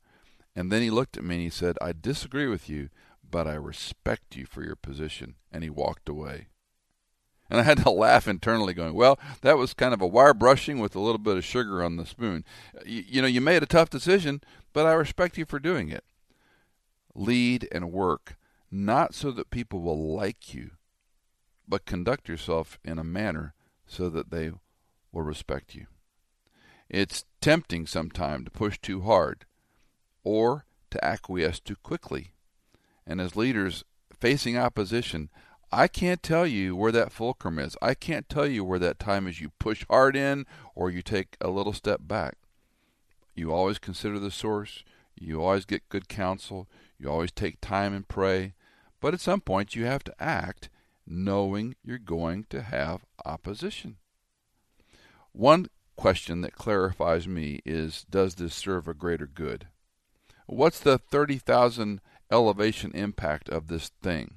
And 0.58 0.72
then 0.72 0.82
he 0.82 0.90
looked 0.90 1.18
at 1.18 1.24
me 1.24 1.36
and 1.36 1.44
he 1.44 1.52
said, 1.52 1.78
I 1.84 1.94
disagree 1.94 2.48
with 2.48 2.68
you, 2.68 2.90
but 3.30 3.46
I 3.46 3.54
respect 3.54 4.36
you 4.36 4.48
for 4.48 4.64
your 4.64 4.76
position. 4.76 5.36
And 5.52 5.64
he 5.64 5.70
walked 5.70 6.10
away. 6.10 6.48
And 7.48 7.60
I 7.60 7.64
had 7.64 7.78
to 7.84 7.92
laugh 7.92 8.28
internally, 8.28 8.74
going, 8.74 8.96
Well, 8.96 9.20
that 9.44 9.60
was 9.60 9.76
kind 9.76 9.94
of 9.94 10.02
a 10.02 10.08
wire 10.08 10.34
brushing 10.34 10.80
with 10.80 10.96
a 10.96 11.00
little 11.00 11.20
bit 11.20 11.38
of 11.38 11.46
sugar 11.46 11.84
on 11.84 11.98
the 11.98 12.08
spoon. 12.08 12.44
You, 12.84 13.04
you 13.08 13.22
know, 13.22 13.28
you 13.28 13.40
made 13.40 13.62
a 13.62 13.68
tough 13.68 13.92
decision, 13.92 14.42
but 14.74 14.88
I 14.88 14.94
respect 14.94 15.38
you 15.38 15.46
for 15.46 15.60
doing 15.60 15.90
it. 15.90 16.04
Lead 17.14 17.68
and 17.72 17.92
work, 17.92 18.36
not 18.72 19.14
so 19.14 19.30
that 19.30 19.52
people 19.52 19.82
will 19.82 20.16
like 20.16 20.56
you, 20.56 20.72
but 21.68 21.86
conduct 21.86 22.28
yourself 22.28 22.80
in 22.84 22.98
a 22.98 23.04
manner 23.04 23.54
so 23.86 24.10
that 24.10 24.32
they 24.32 24.50
will 25.12 25.22
respect 25.22 25.76
you. 25.76 25.86
It's 26.90 27.26
tempting 27.42 27.86
sometimes 27.86 28.46
to 28.46 28.52
push 28.52 28.80
too 28.80 29.02
hard 29.02 29.46
or 30.28 30.66
to 30.92 31.06
acquiesce 31.06 31.62
too 31.62 31.78
quickly. 31.84 32.34
And 33.06 33.22
as 33.22 33.38
leaders 33.38 33.86
facing 34.20 34.58
opposition, 34.58 35.30
I 35.72 35.88
can't 35.88 36.22
tell 36.22 36.46
you 36.46 36.76
where 36.76 36.92
that 36.92 37.14
fulcrum 37.14 37.58
is. 37.60 37.78
I 37.82 37.94
can't 37.94 38.28
tell 38.28 38.46
you 38.46 38.66
where 38.66 38.80
that 38.80 39.00
time 39.00 39.26
is 39.26 39.40
you 39.40 39.52
push 39.58 39.86
hard 39.90 40.18
in 40.18 40.46
or 40.76 40.90
you 40.90 41.02
take 41.02 41.38
a 41.40 41.50
little 41.50 41.72
step 41.72 42.02
back. 42.04 42.36
You 43.36 43.54
always 43.54 43.80
consider 43.80 44.20
the 44.20 44.30
source. 44.30 44.84
You 45.16 45.42
always 45.42 45.64
get 45.64 45.88
good 45.88 46.10
counsel. 46.10 46.68
You 47.00 47.10
always 47.10 47.32
take 47.32 47.62
time 47.62 47.94
and 47.94 48.06
pray. 48.06 48.54
But 49.00 49.14
at 49.14 49.22
some 49.22 49.40
point, 49.40 49.76
you 49.76 49.86
have 49.86 50.04
to 50.06 50.16
act 50.22 50.70
knowing 51.06 51.76
you're 51.86 52.00
going 52.00 52.48
to 52.50 52.64
have 52.64 53.06
opposition. 53.26 53.96
One 55.32 55.68
question 55.96 56.42
that 56.42 56.56
clarifies 56.56 57.30
me 57.30 57.62
is 57.66 58.06
Does 58.10 58.36
this 58.36 58.54
serve 58.54 58.90
a 58.90 58.94
greater 58.94 59.28
good? 59.28 59.68
What's 60.48 60.80
the 60.80 60.98
30,000 60.98 62.00
elevation 62.32 62.92
impact 62.94 63.50
of 63.50 63.68
this 63.68 63.90
thing? 64.02 64.36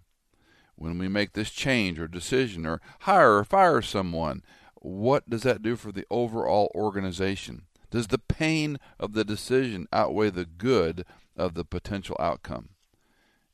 When 0.75 0.99
we 0.99 1.07
make 1.07 1.35
this 1.35 1.50
change 1.50 2.00
or 2.00 2.09
decision 2.09 2.67
or 2.67 2.81
hire 3.00 3.37
or 3.37 3.45
fire 3.45 3.81
someone, 3.81 4.43
what 4.75 5.31
does 5.31 5.43
that 5.43 5.62
do 5.62 5.76
for 5.76 5.93
the 5.93 6.07
overall 6.11 6.73
organization? 6.75 7.67
Does 7.93 8.09
the 8.09 8.19
pain 8.19 8.79
of 8.99 9.12
the 9.12 9.25
decision 9.25 9.87
outweigh 9.93 10.31
the 10.31 10.47
good 10.47 11.05
of 11.37 11.55
the 11.55 11.64
potential 11.64 12.17
outcome? 12.19 12.71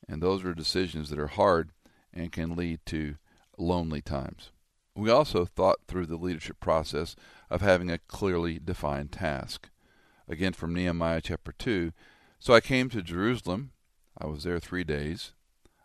And 0.08 0.22
those 0.22 0.42
are 0.42 0.54
decisions 0.54 1.10
that 1.10 1.18
are 1.18 1.26
hard 1.26 1.72
and 2.14 2.32
can 2.32 2.56
lead 2.56 2.80
to 2.86 3.16
lonely 3.58 4.00
times. 4.00 4.50
We 4.94 5.10
also 5.10 5.44
thought 5.44 5.80
through 5.86 6.06
the 6.06 6.16
leadership 6.16 6.58
process 6.58 7.16
of 7.50 7.60
having 7.60 7.90
a 7.90 7.98
clearly 7.98 8.58
defined 8.58 9.12
task. 9.12 9.68
Again, 10.26 10.54
from 10.54 10.72
Nehemiah 10.72 11.20
chapter 11.20 11.52
2. 11.52 11.92
So 12.46 12.54
I 12.54 12.60
came 12.60 12.88
to 12.90 13.02
Jerusalem. 13.02 13.72
I 14.16 14.26
was 14.26 14.44
there 14.44 14.60
three 14.60 14.84
days. 14.84 15.32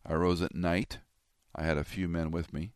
I 0.06 0.14
rose 0.14 0.44
at 0.44 0.54
night. 0.54 1.00
I 1.56 1.64
had 1.64 1.76
a 1.80 1.84
few 1.84 2.08
men 2.08 2.30
with 2.30 2.54
me. 2.54 2.74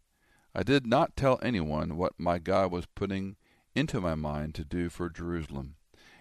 I 0.56 0.64
did 0.64 0.88
not 0.88 1.16
tell 1.16 1.38
anyone 1.44 1.96
what 1.96 2.14
my 2.18 2.40
God 2.40 2.72
was 2.72 2.88
putting 2.88 3.36
into 3.76 4.02
my 4.02 4.16
mind 4.16 4.56
to 4.56 4.66
do 4.66 4.90
for 4.90 5.08
Jerusalem. 5.08 5.76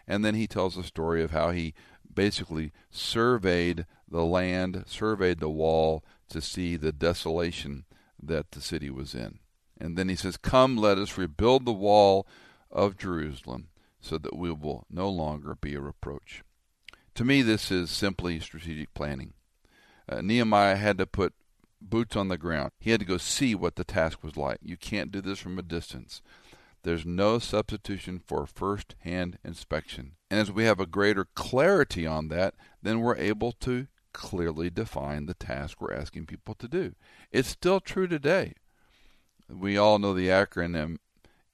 And 0.06 0.22
then 0.22 0.34
he 0.34 0.46
tells 0.46 0.76
the 0.76 0.84
story 0.84 1.22
of 1.22 1.30
how 1.30 1.52
he 1.52 1.72
basically 2.14 2.70
surveyed 2.90 3.86
the 4.06 4.26
land, 4.26 4.84
surveyed 4.86 5.40
the 5.40 5.48
wall 5.48 6.04
to 6.28 6.42
see 6.42 6.76
the 6.76 6.92
desolation 6.92 7.86
that 8.22 8.50
the 8.50 8.60
city 8.60 8.90
was 8.90 9.14
in. 9.14 9.38
And 9.80 9.96
then 9.96 10.10
he 10.10 10.16
says, 10.16 10.36
Come, 10.36 10.76
let 10.76 10.98
us 10.98 11.16
rebuild 11.16 11.64
the 11.64 11.72
wall 11.72 12.26
of 12.70 12.98
Jerusalem 12.98 13.68
so 14.02 14.18
that 14.18 14.36
we 14.36 14.52
will 14.52 14.84
no 14.90 15.08
longer 15.08 15.54
be 15.58 15.74
a 15.74 15.80
reproach. 15.80 16.43
To 17.14 17.24
me, 17.24 17.42
this 17.42 17.70
is 17.70 17.90
simply 17.90 18.40
strategic 18.40 18.92
planning. 18.92 19.34
Uh, 20.08 20.20
Nehemiah 20.20 20.76
had 20.76 20.98
to 20.98 21.06
put 21.06 21.32
boots 21.80 22.16
on 22.16 22.28
the 22.28 22.38
ground. 22.38 22.72
He 22.80 22.90
had 22.90 23.00
to 23.00 23.06
go 23.06 23.18
see 23.18 23.54
what 23.54 23.76
the 23.76 23.84
task 23.84 24.22
was 24.22 24.36
like. 24.36 24.58
You 24.62 24.76
can't 24.76 25.12
do 25.12 25.20
this 25.20 25.38
from 25.38 25.58
a 25.58 25.62
distance. 25.62 26.22
There's 26.82 27.06
no 27.06 27.38
substitution 27.38 28.20
for 28.26 28.46
first 28.46 28.94
hand 29.00 29.38
inspection. 29.44 30.12
And 30.30 30.40
as 30.40 30.50
we 30.50 30.64
have 30.64 30.80
a 30.80 30.86
greater 30.86 31.26
clarity 31.34 32.06
on 32.06 32.28
that, 32.28 32.54
then 32.82 33.00
we're 33.00 33.16
able 33.16 33.52
to 33.52 33.86
clearly 34.12 34.68
define 34.68 35.26
the 35.26 35.34
task 35.34 35.80
we're 35.80 35.94
asking 35.94 36.26
people 36.26 36.54
to 36.56 36.68
do. 36.68 36.94
It's 37.30 37.48
still 37.48 37.80
true 37.80 38.06
today. 38.06 38.54
We 39.48 39.76
all 39.76 39.98
know 39.98 40.14
the 40.14 40.28
acronym 40.28 40.96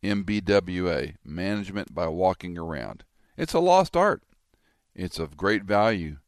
MBWA 0.02 1.16
Management 1.24 1.94
by 1.94 2.08
Walking 2.08 2.56
Around. 2.56 3.04
It's 3.36 3.54
a 3.54 3.60
lost 3.60 3.96
art. 3.96 4.22
It's 4.94 5.18
of 5.18 5.36
great 5.36 5.64
value. 5.64 6.18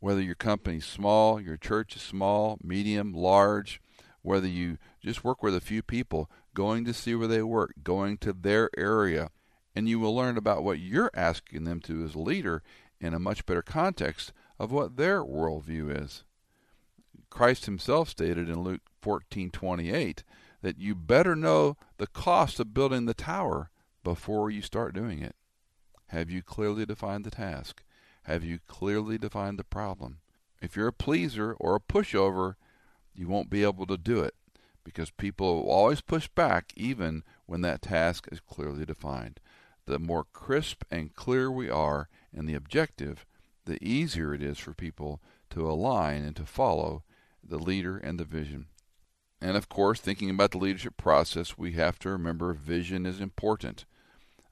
Whether 0.00 0.20
your 0.20 0.34
company's 0.34 0.86
small, 0.86 1.40
your 1.40 1.56
church 1.56 1.94
is 1.96 2.02
small, 2.02 2.58
medium, 2.62 3.12
large, 3.12 3.80
whether 4.22 4.48
you 4.48 4.78
just 5.00 5.24
work 5.24 5.42
with 5.42 5.54
a 5.54 5.60
few 5.60 5.82
people, 5.82 6.30
going 6.54 6.84
to 6.84 6.94
see 6.94 7.14
where 7.14 7.28
they 7.28 7.42
work, 7.42 7.74
going 7.82 8.18
to 8.18 8.32
their 8.32 8.70
area, 8.76 9.30
and 9.74 9.88
you 9.88 9.98
will 9.98 10.14
learn 10.14 10.36
about 10.36 10.64
what 10.64 10.78
you're 10.78 11.10
asking 11.14 11.64
them 11.64 11.80
to 11.80 12.04
as 12.04 12.14
a 12.14 12.20
leader 12.20 12.62
in 13.00 13.14
a 13.14 13.18
much 13.18 13.46
better 13.46 13.62
context 13.62 14.32
of 14.58 14.70
what 14.70 14.96
their 14.96 15.22
worldview 15.22 16.04
is. 16.04 16.24
Christ 17.30 17.64
himself 17.64 18.08
stated 18.08 18.48
in 18.48 18.62
Luke 18.62 18.82
14:28 19.02 20.22
that 20.60 20.78
you 20.78 20.94
better 20.94 21.34
know 21.34 21.76
the 21.96 22.06
cost 22.06 22.60
of 22.60 22.74
building 22.74 23.06
the 23.06 23.14
tower 23.14 23.70
before 24.04 24.50
you 24.50 24.62
start 24.62 24.94
doing 24.94 25.20
it. 25.20 25.34
Have 26.12 26.30
you 26.30 26.42
clearly 26.42 26.84
defined 26.84 27.24
the 27.24 27.30
task? 27.30 27.82
Have 28.24 28.44
you 28.44 28.58
clearly 28.68 29.16
defined 29.16 29.58
the 29.58 29.64
problem? 29.64 30.18
If 30.60 30.76
you're 30.76 30.88
a 30.88 30.92
pleaser 30.92 31.54
or 31.54 31.74
a 31.74 31.80
pushover, 31.80 32.56
you 33.14 33.28
won't 33.28 33.48
be 33.48 33.62
able 33.62 33.86
to 33.86 33.96
do 33.96 34.20
it 34.20 34.34
because 34.84 35.10
people 35.10 35.62
will 35.62 35.70
always 35.70 36.02
push 36.02 36.28
back 36.28 36.74
even 36.76 37.24
when 37.46 37.62
that 37.62 37.80
task 37.80 38.28
is 38.30 38.40
clearly 38.40 38.84
defined. 38.84 39.40
The 39.86 39.98
more 39.98 40.24
crisp 40.34 40.84
and 40.90 41.14
clear 41.14 41.50
we 41.50 41.70
are 41.70 42.10
in 42.30 42.44
the 42.44 42.56
objective, 42.56 43.24
the 43.64 43.82
easier 43.82 44.34
it 44.34 44.42
is 44.42 44.58
for 44.58 44.74
people 44.74 45.22
to 45.48 45.66
align 45.66 46.24
and 46.24 46.36
to 46.36 46.44
follow 46.44 47.04
the 47.42 47.58
leader 47.58 47.96
and 47.96 48.20
the 48.20 48.26
vision. 48.26 48.66
And 49.40 49.56
of 49.56 49.70
course, 49.70 49.98
thinking 49.98 50.28
about 50.28 50.50
the 50.50 50.58
leadership 50.58 50.98
process, 50.98 51.56
we 51.56 51.72
have 51.72 51.98
to 52.00 52.10
remember 52.10 52.52
vision 52.52 53.06
is 53.06 53.18
important. 53.18 53.86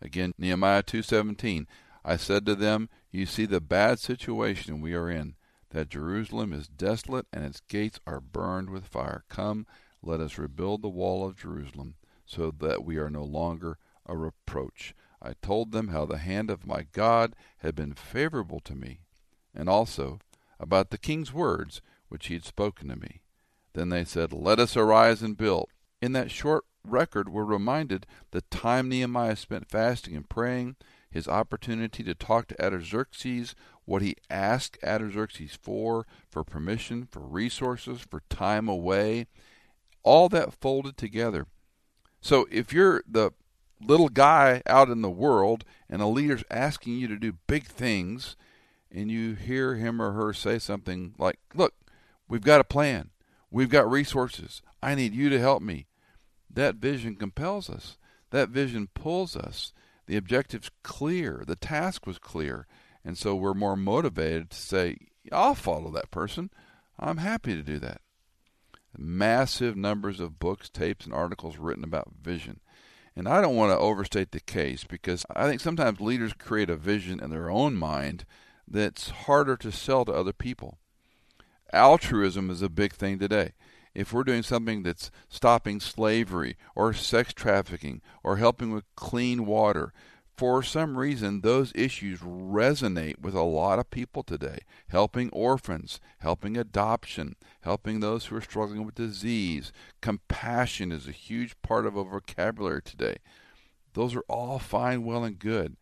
Again, 0.03 0.33
Nehemiah 0.39 0.83
2:17, 0.83 1.67
I 2.05 2.17
said 2.17 2.47
to 2.47 2.55
them, 2.55 2.89
you 3.11 3.27
see 3.27 3.45
the 3.45 3.61
bad 3.61 3.99
situation 3.99 4.81
we 4.81 4.95
are 4.95 5.11
in, 5.11 5.35
that 5.71 5.89
Jerusalem 5.89 6.53
is 6.53 6.69
desolate 6.69 7.27
and 7.33 7.45
its 7.45 7.61
gates 7.61 7.99
are 8.07 8.21
burned 8.21 8.71
with 8.71 8.87
fire. 8.87 9.25
Come, 9.29 9.67
let 10.03 10.21
us 10.21 10.39
rebuild 10.39 10.83
the 10.83 10.89
wall 10.89 11.27
of 11.27 11.37
Jerusalem, 11.37 11.97
so 12.25 12.53
that 12.59 12.85
we 12.85 12.97
are 12.97 13.11
no 13.11 13.25
longer 13.25 13.79
a 14.07 14.17
reproach. 14.17 14.95
I 15.21 15.35
told 15.43 15.73
them 15.73 15.89
how 15.89 16.07
the 16.07 16.19
hand 16.19 16.51
of 16.51 16.67
my 16.67 16.87
God 16.93 17.35
had 17.59 17.75
been 17.75 17.95
favorable 17.95 18.61
to 18.61 18.75
me, 18.75 19.01
and 19.55 19.69
also 19.69 20.21
about 20.59 20.91
the 20.91 20.99
king's 20.99 21.33
words 21.33 21.83
which 22.09 22.29
he 22.29 22.35
had 22.35 22.45
spoken 22.45 22.89
to 22.89 22.97
me. 22.97 23.23
Then 23.75 23.89
they 23.89 24.05
said, 24.05 24.33
Let 24.33 24.59
us 24.59 24.77
arise 24.77 25.23
and 25.23 25.37
build. 25.37 25.69
In 26.01 26.13
that 26.13 26.31
short 26.31 26.65
record, 26.85 27.29
we're 27.29 27.45
reminded 27.45 28.07
the 28.31 28.43
time 28.43 28.89
Nehemiah 28.89 29.37
spent 29.37 29.69
fasting 29.69 30.17
and 30.17 30.29
praying, 30.29 30.77
his 31.11 31.29
opportunity 31.29 32.03
to 32.05 32.15
talk 32.15 32.47
to 32.49 32.65
Artaxerxes, 32.65 33.55
what 33.85 34.03
he 34.03 34.15
asked 34.29 34.79
Artaxerxes 34.85 35.59
for, 35.61 36.07
for 36.31 36.45
permission, 36.45 37.09
for 37.11 37.21
resources, 37.21 38.01
for 38.01 38.23
time 38.31 38.69
away, 38.69 39.27
all 40.03 40.29
that 40.29 40.55
folded 40.55 40.97
together. 40.97 41.47
So 42.21 42.47
if 42.51 42.73
you're 42.73 43.03
the 43.09 43.33
little 43.81 44.09
guy 44.09 44.63
out 44.67 44.89
in 44.89 45.03
the 45.03 45.11
world 45.11 45.65
and 45.89 46.01
a 46.03 46.07
leader's 46.07 46.45
asking 46.51 46.99
you 46.99 47.09
to 47.09 47.17
do 47.17 47.39
big 47.47 47.65
things, 47.65 48.37
and 48.93 49.11
you 49.11 49.35
hear 49.35 49.77
him 49.77 50.01
or 50.03 50.13
her 50.13 50.33
say 50.33 50.59
something 50.59 51.15
like, 51.19 51.39
Look, 51.55 51.75
we've 52.29 52.43
got 52.43 52.61
a 52.61 52.65
plan, 52.65 53.11
we've 53.51 53.71
got 53.71 53.91
resources, 53.91 54.63
I 54.83 54.95
need 54.95 55.15
you 55.15 55.29
to 55.31 55.41
help 55.41 55.63
me. 55.63 55.87
That 56.53 56.77
vision 56.77 57.17
compels 57.17 57.71
us, 57.71 57.97
that 58.31 58.49
vision 58.49 58.89
pulls 58.95 59.37
us. 59.37 59.73
The 60.07 60.17
objective's 60.17 60.71
clear, 60.83 61.45
the 61.47 61.55
task 61.55 62.05
was 62.05 62.19
clear, 62.19 62.67
and 63.05 63.17
so 63.17 63.37
we're 63.37 63.55
more 63.55 63.77
motivated 63.77 64.51
to 64.51 64.57
say, 64.57 64.97
I'll 65.31 65.55
follow 65.55 65.93
that 65.93 66.11
person. 66.11 66.51
I'm 66.99 67.19
happy 67.19 67.55
to 67.55 67.63
do 67.63 67.79
that 67.79 68.01
massive 68.97 69.77
numbers 69.77 70.21
of 70.21 70.39
books, 70.39 70.69
tapes, 70.69 71.05
and 71.05 71.15
articles 71.15 71.59
written 71.59 71.85
about 71.85 72.13
vision. 72.23 72.61
And 73.17 73.29
I 73.29 73.41
don't 73.41 73.57
want 73.57 73.73
to 73.73 73.79
overstate 73.79 74.31
the 74.31 74.41
case 74.41 74.85
because 74.85 75.25
I 75.35 75.49
think 75.49 75.61
sometimes 75.61 76.01
leaders 76.01 76.33
create 76.33 76.71
a 76.71 76.77
vision 76.77 77.21
in 77.21 77.31
their 77.31 77.51
own 77.51 77.75
mind 77.75 78.25
that's 78.67 79.11
harder 79.11 79.57
to 79.59 79.73
sell 79.73 80.05
to 80.05 80.13
other 80.13 80.33
people. 80.33 80.79
Altruism 81.73 82.51
is 82.51 82.63
a 82.63 82.69
big 82.69 82.93
thing 82.93 83.19
today. 83.19 83.53
If 83.95 84.13
we're 84.13 84.25
doing 84.25 84.43
something 84.43 84.83
that's 84.83 85.11
stopping 85.29 85.81
slavery 85.81 86.57
or 86.75 86.93
sex 86.93 87.33
trafficking 87.33 88.01
or 88.23 88.37
helping 88.37 88.73
with 88.73 88.85
clean 88.95 89.47
water, 89.47 89.93
for 90.41 90.63
some 90.63 90.97
reason, 90.97 91.43
those 91.43 91.71
issues 91.75 92.21
resonate 92.21 93.21
with 93.21 93.35
a 93.35 93.43
lot 93.43 93.79
of 93.79 93.91
people 93.91 94.23
today. 94.23 94.61
Helping 94.89 95.29
orphans, 95.31 96.01
helping 96.21 96.57
adoption, 96.57 97.37
helping 97.61 98.01
those 98.01 98.25
who 98.25 98.37
are 98.37 98.41
struggling 98.41 98.87
with 98.87 98.95
disease. 98.95 99.71
Compassion 100.01 100.93
is 100.93 101.07
a 101.07 101.13
huge 101.13 101.61
part 101.61 101.85
of 101.85 101.99
our 101.99 102.05
vocabulary 102.05 102.81
today. 102.81 103.17
Those 103.93 104.15
are 104.15 104.25
all 104.29 104.59
fine, 104.59 105.05
well, 105.05 105.25
and 105.25 105.39
good. 105.39 105.77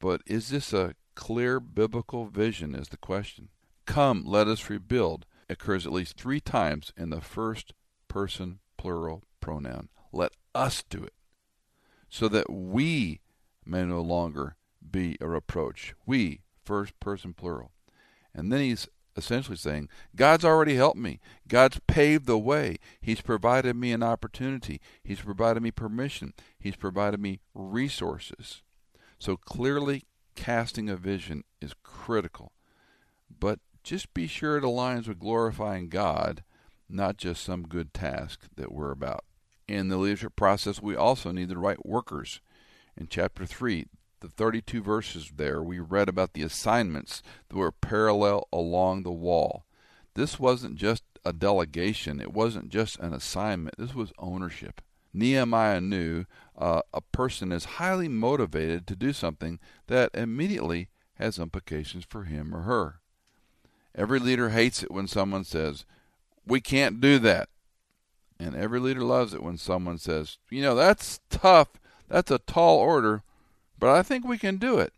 But 0.00 0.20
is 0.26 0.50
this 0.50 0.74
a 0.74 0.94
clear 1.14 1.58
biblical 1.58 2.26
vision? 2.26 2.74
Is 2.74 2.88
the 2.88 2.98
question. 2.98 3.48
Come, 3.86 4.24
let 4.26 4.48
us 4.48 4.68
rebuild 4.68 5.24
occurs 5.48 5.86
at 5.86 5.92
least 5.92 6.16
three 6.16 6.40
times 6.40 6.92
in 6.96 7.10
the 7.10 7.20
first 7.20 7.72
person 8.08 8.58
plural 8.76 9.24
pronoun. 9.40 9.88
Let 10.12 10.32
us 10.54 10.82
do 10.88 11.02
it 11.02 11.14
so 12.08 12.28
that 12.28 12.50
we 12.50 13.20
may 13.64 13.84
no 13.84 14.00
longer 14.00 14.56
be 14.90 15.16
a 15.20 15.28
reproach. 15.28 15.94
We, 16.06 16.40
first 16.64 16.98
person 17.00 17.34
plural. 17.34 17.72
And 18.34 18.52
then 18.52 18.60
he's 18.60 18.88
essentially 19.16 19.56
saying, 19.56 19.88
God's 20.14 20.44
already 20.44 20.76
helped 20.76 20.98
me. 20.98 21.20
God's 21.46 21.80
paved 21.86 22.26
the 22.26 22.38
way. 22.38 22.76
He's 23.00 23.20
provided 23.20 23.76
me 23.76 23.92
an 23.92 24.02
opportunity. 24.02 24.80
He's 25.02 25.20
provided 25.20 25.62
me 25.62 25.70
permission. 25.70 26.32
He's 26.58 26.76
provided 26.76 27.20
me 27.20 27.40
resources. 27.52 28.62
So 29.18 29.36
clearly, 29.36 30.04
casting 30.36 30.88
a 30.88 30.96
vision 30.96 31.42
is 31.60 31.74
critical. 31.82 32.52
But 33.28 33.58
just 33.88 34.12
be 34.12 34.26
sure 34.26 34.58
it 34.58 34.64
aligns 34.64 35.08
with 35.08 35.18
glorifying 35.18 35.88
God, 35.88 36.44
not 36.90 37.16
just 37.16 37.42
some 37.42 37.62
good 37.62 37.94
task 37.94 38.42
that 38.54 38.70
we're 38.70 38.90
about. 38.90 39.24
In 39.66 39.88
the 39.88 39.96
leadership 39.96 40.36
process, 40.36 40.82
we 40.82 40.94
also 40.94 41.32
need 41.32 41.48
the 41.48 41.56
right 41.56 41.84
workers. 41.86 42.42
In 42.98 43.06
chapter 43.08 43.46
3, 43.46 43.86
the 44.20 44.28
32 44.28 44.82
verses 44.82 45.32
there, 45.34 45.62
we 45.62 45.78
read 45.78 46.10
about 46.10 46.34
the 46.34 46.42
assignments 46.42 47.22
that 47.48 47.56
were 47.56 47.72
parallel 47.72 48.46
along 48.52 49.04
the 49.04 49.10
wall. 49.10 49.64
This 50.14 50.38
wasn't 50.38 50.76
just 50.76 51.02
a 51.24 51.32
delegation, 51.32 52.20
it 52.20 52.34
wasn't 52.34 52.68
just 52.68 52.98
an 52.98 53.14
assignment, 53.14 53.78
this 53.78 53.94
was 53.94 54.12
ownership. 54.18 54.82
Nehemiah 55.14 55.80
knew 55.80 56.26
uh, 56.58 56.82
a 56.92 57.00
person 57.00 57.52
is 57.52 57.64
highly 57.64 58.08
motivated 58.08 58.86
to 58.86 58.96
do 58.96 59.14
something 59.14 59.58
that 59.86 60.10
immediately 60.12 60.90
has 61.14 61.38
implications 61.38 62.04
for 62.06 62.24
him 62.24 62.54
or 62.54 62.62
her. 62.64 63.00
Every 63.94 64.18
leader 64.18 64.50
hates 64.50 64.82
it 64.82 64.90
when 64.90 65.08
someone 65.08 65.44
says, 65.44 65.84
We 66.46 66.60
can't 66.60 67.00
do 67.00 67.18
that. 67.20 67.48
And 68.38 68.54
every 68.54 68.78
leader 68.78 69.02
loves 69.02 69.34
it 69.34 69.42
when 69.42 69.58
someone 69.58 69.98
says, 69.98 70.38
You 70.50 70.62
know, 70.62 70.74
that's 70.74 71.20
tough. 71.30 71.68
That's 72.08 72.30
a 72.30 72.38
tall 72.38 72.78
order, 72.78 73.22
but 73.78 73.90
I 73.90 74.02
think 74.02 74.24
we 74.24 74.38
can 74.38 74.56
do 74.56 74.78
it. 74.78 74.92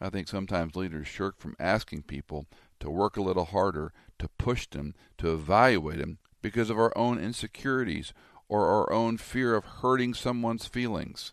I 0.00 0.08
think 0.10 0.28
sometimes 0.28 0.76
leaders 0.76 1.06
shirk 1.06 1.38
from 1.38 1.56
asking 1.58 2.02
people 2.02 2.46
to 2.80 2.88
work 2.88 3.16
a 3.16 3.22
little 3.22 3.44
harder, 3.44 3.92
to 4.18 4.28
push 4.38 4.66
them, 4.66 4.94
to 5.18 5.32
evaluate 5.32 5.98
them 5.98 6.18
because 6.40 6.70
of 6.70 6.78
our 6.78 6.96
own 6.96 7.18
insecurities 7.18 8.12
or 8.48 8.68
our 8.68 8.92
own 8.92 9.18
fear 9.18 9.54
of 9.54 9.64
hurting 9.64 10.14
someone's 10.14 10.66
feelings. 10.66 11.32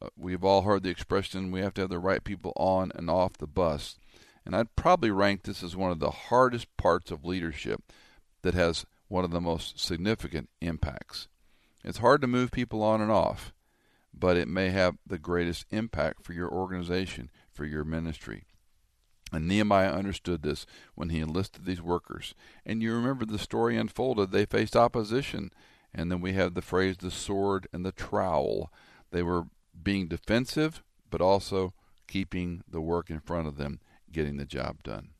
Uh, 0.00 0.08
we've 0.16 0.42
all 0.42 0.62
heard 0.62 0.82
the 0.82 0.90
expression 0.90 1.52
we 1.52 1.60
have 1.60 1.74
to 1.74 1.82
have 1.82 1.90
the 1.90 1.98
right 1.98 2.24
people 2.24 2.52
on 2.56 2.90
and 2.94 3.08
off 3.08 3.34
the 3.34 3.46
bus. 3.46 3.98
And 4.44 4.56
I'd 4.56 4.74
probably 4.76 5.10
rank 5.10 5.42
this 5.42 5.62
as 5.62 5.76
one 5.76 5.90
of 5.90 6.00
the 6.00 6.10
hardest 6.10 6.74
parts 6.76 7.10
of 7.10 7.24
leadership 7.24 7.82
that 8.42 8.54
has 8.54 8.84
one 9.08 9.24
of 9.24 9.30
the 9.30 9.40
most 9.40 9.78
significant 9.78 10.48
impacts. 10.60 11.28
It's 11.84 11.98
hard 11.98 12.20
to 12.22 12.26
move 12.26 12.50
people 12.50 12.82
on 12.82 13.00
and 13.00 13.10
off 13.10 13.52
but 14.14 14.36
it 14.36 14.48
may 14.48 14.70
have 14.70 14.96
the 15.06 15.18
greatest 15.18 15.66
impact 15.70 16.24
for 16.24 16.32
your 16.32 16.50
organization, 16.50 17.30
for 17.52 17.64
your 17.64 17.84
ministry. 17.84 18.44
And 19.32 19.48
Nehemiah 19.48 19.92
understood 19.92 20.42
this 20.42 20.66
when 20.94 21.08
he 21.08 21.20
enlisted 21.20 21.64
these 21.64 21.80
workers. 21.80 22.34
And 22.66 22.82
you 22.82 22.92
remember 22.92 23.24
the 23.24 23.38
story 23.38 23.78
unfolded. 23.78 24.30
They 24.30 24.44
faced 24.44 24.76
opposition. 24.76 25.50
And 25.94 26.10
then 26.10 26.20
we 26.20 26.34
have 26.34 26.54
the 26.54 26.62
phrase 26.62 26.98
the 26.98 27.10
sword 27.10 27.66
and 27.72 27.84
the 27.84 27.92
trowel. 27.92 28.70
They 29.10 29.22
were 29.22 29.44
being 29.82 30.08
defensive, 30.08 30.82
but 31.10 31.22
also 31.22 31.72
keeping 32.06 32.62
the 32.68 32.80
work 32.80 33.08
in 33.08 33.20
front 33.20 33.48
of 33.48 33.56
them, 33.56 33.80
getting 34.12 34.36
the 34.36 34.44
job 34.44 34.82
done. 34.82 35.10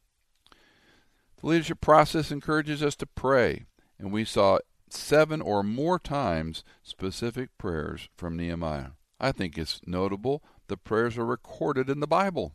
The 1.40 1.46
leadership 1.48 1.80
process 1.80 2.30
encourages 2.30 2.82
us 2.82 2.94
to 2.96 3.06
pray. 3.06 3.64
And 3.98 4.12
we 4.12 4.24
saw 4.24 4.58
seven 4.88 5.40
or 5.40 5.62
more 5.62 5.98
times 5.98 6.64
specific 6.82 7.50
prayers 7.58 8.08
from 8.16 8.36
Nehemiah. 8.36 8.90
I 9.20 9.32
think 9.32 9.56
it's 9.56 9.80
notable 9.86 10.42
the 10.68 10.76
prayers 10.76 11.18
are 11.18 11.26
recorded 11.26 11.90
in 11.90 12.00
the 12.00 12.06
Bible. 12.06 12.54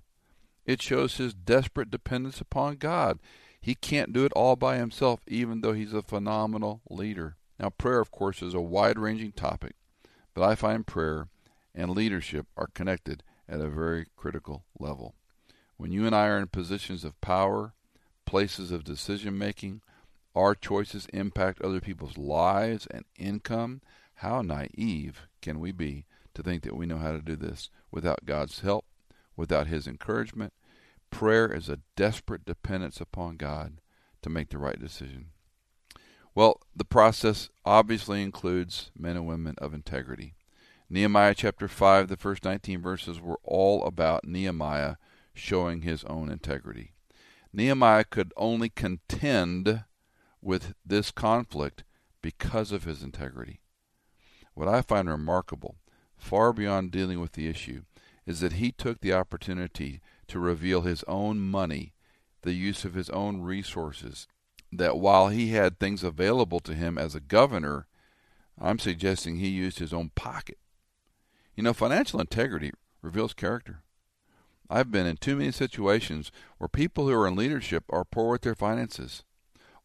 It 0.65 0.81
shows 0.81 1.17
his 1.17 1.33
desperate 1.33 1.91
dependence 1.91 2.41
upon 2.41 2.77
God. 2.77 3.19
He 3.61 3.75
can't 3.75 4.11
do 4.11 4.25
it 4.25 4.33
all 4.33 4.55
by 4.55 4.77
himself, 4.77 5.21
even 5.27 5.61
though 5.61 5.73
he's 5.73 5.93
a 5.93 6.01
phenomenal 6.01 6.81
leader. 6.89 7.37
Now, 7.59 7.69
prayer, 7.69 7.99
of 7.99 8.11
course, 8.11 8.41
is 8.41 8.53
a 8.53 8.61
wide 8.61 8.99
ranging 8.99 9.31
topic, 9.31 9.75
but 10.33 10.43
I 10.43 10.55
find 10.55 10.85
prayer 10.85 11.27
and 11.73 11.91
leadership 11.91 12.47
are 12.57 12.69
connected 12.73 13.23
at 13.47 13.61
a 13.61 13.69
very 13.69 14.07
critical 14.15 14.65
level. 14.79 15.15
When 15.77 15.91
you 15.91 16.05
and 16.05 16.15
I 16.15 16.27
are 16.27 16.39
in 16.39 16.47
positions 16.47 17.03
of 17.03 17.19
power, 17.21 17.73
places 18.25 18.71
of 18.71 18.83
decision 18.83 19.37
making, 19.37 19.81
our 20.35 20.55
choices 20.55 21.07
impact 21.13 21.61
other 21.61 21.79
people's 21.79 22.17
lives 22.17 22.87
and 22.87 23.05
income. 23.17 23.81
How 24.15 24.41
naive 24.41 25.27
can 25.41 25.59
we 25.59 25.71
be 25.71 26.05
to 26.33 26.43
think 26.43 26.63
that 26.63 26.75
we 26.75 26.87
know 26.87 26.97
how 26.97 27.11
to 27.11 27.21
do 27.21 27.35
this 27.35 27.69
without 27.91 28.25
God's 28.25 28.61
help, 28.61 28.85
without 29.35 29.67
His 29.67 29.87
encouragement? 29.87 30.53
Prayer 31.11 31.51
is 31.51 31.69
a 31.69 31.79
desperate 31.95 32.45
dependence 32.45 32.99
upon 32.99 33.37
God 33.37 33.79
to 34.23 34.29
make 34.29 34.49
the 34.49 34.57
right 34.57 34.79
decision. 34.79 35.27
Well, 36.35 36.59
the 36.75 36.85
process 36.85 37.49
obviously 37.65 38.21
includes 38.21 38.91
men 38.97 39.15
and 39.15 39.27
women 39.27 39.55
of 39.59 39.73
integrity. 39.73 40.35
Nehemiah 40.89 41.33
chapter 41.35 41.67
5, 41.67 42.07
the 42.07 42.17
first 42.17 42.43
19 42.43 42.81
verses 42.81 43.19
were 43.19 43.39
all 43.43 43.83
about 43.83 44.25
Nehemiah 44.25 44.95
showing 45.37 45.81
his 45.81 46.03
own 46.05 46.29
integrity. 46.29 46.93
Nehemiah 47.53 48.03
could 48.03 48.33
only 48.35 48.69
contend 48.69 49.83
with 50.41 50.73
this 50.85 51.11
conflict 51.11 51.83
because 52.21 52.71
of 52.71 52.83
his 52.83 53.03
integrity. 53.03 53.61
What 54.53 54.67
I 54.67 54.81
find 54.81 55.09
remarkable, 55.09 55.77
far 56.17 56.51
beyond 56.51 56.91
dealing 56.91 57.19
with 57.19 57.33
the 57.33 57.47
issue, 57.47 57.83
is 58.25 58.39
that 58.41 58.53
he 58.53 58.71
took 58.71 58.99
the 58.99 59.13
opportunity 59.13 60.01
to 60.27 60.39
reveal 60.39 60.81
his 60.81 61.03
own 61.07 61.39
money, 61.39 61.93
the 62.41 62.53
use 62.53 62.83
of 62.83 62.93
his 62.93 63.09
own 63.11 63.41
resources, 63.41 64.27
that 64.71 64.97
while 64.97 65.29
he 65.29 65.49
had 65.49 65.79
things 65.79 66.03
available 66.03 66.59
to 66.59 66.73
him 66.73 66.97
as 66.97 67.15
a 67.15 67.21
governor, 67.21 67.87
I'm 68.59 68.79
suggesting 68.79 69.37
he 69.37 69.47
used 69.47 69.79
his 69.79 69.93
own 69.93 70.09
pocket. 70.15 70.57
You 71.55 71.63
know, 71.63 71.73
financial 71.73 72.19
integrity 72.19 72.71
reveals 73.01 73.33
character. 73.33 73.83
I've 74.69 74.91
been 74.91 75.05
in 75.05 75.17
too 75.17 75.35
many 75.37 75.51
situations 75.51 76.31
where 76.57 76.67
people 76.67 77.07
who 77.07 77.13
are 77.13 77.27
in 77.27 77.35
leadership 77.35 77.85
are 77.89 78.03
poor 78.03 78.31
with 78.31 78.41
their 78.41 78.55
finances 78.55 79.23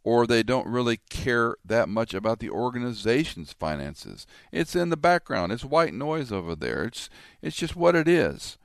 or 0.04 0.26
they 0.26 0.42
don't 0.42 0.66
really 0.66 0.98
care 1.10 1.56
that 1.64 1.88
much 1.88 2.12
about 2.12 2.40
the 2.40 2.50
organization's 2.50 3.52
finances. 3.52 4.26
It's 4.50 4.74
in 4.74 4.90
the 4.90 4.96
background. 4.96 5.52
It's 5.52 5.64
white 5.64 5.94
noise 5.94 6.32
over 6.32 6.56
there. 6.56 6.84
It's 6.84 7.08
it's 7.40 7.56
just 7.56 7.76
what 7.76 7.94
it 7.94 8.08
is. 8.08 8.58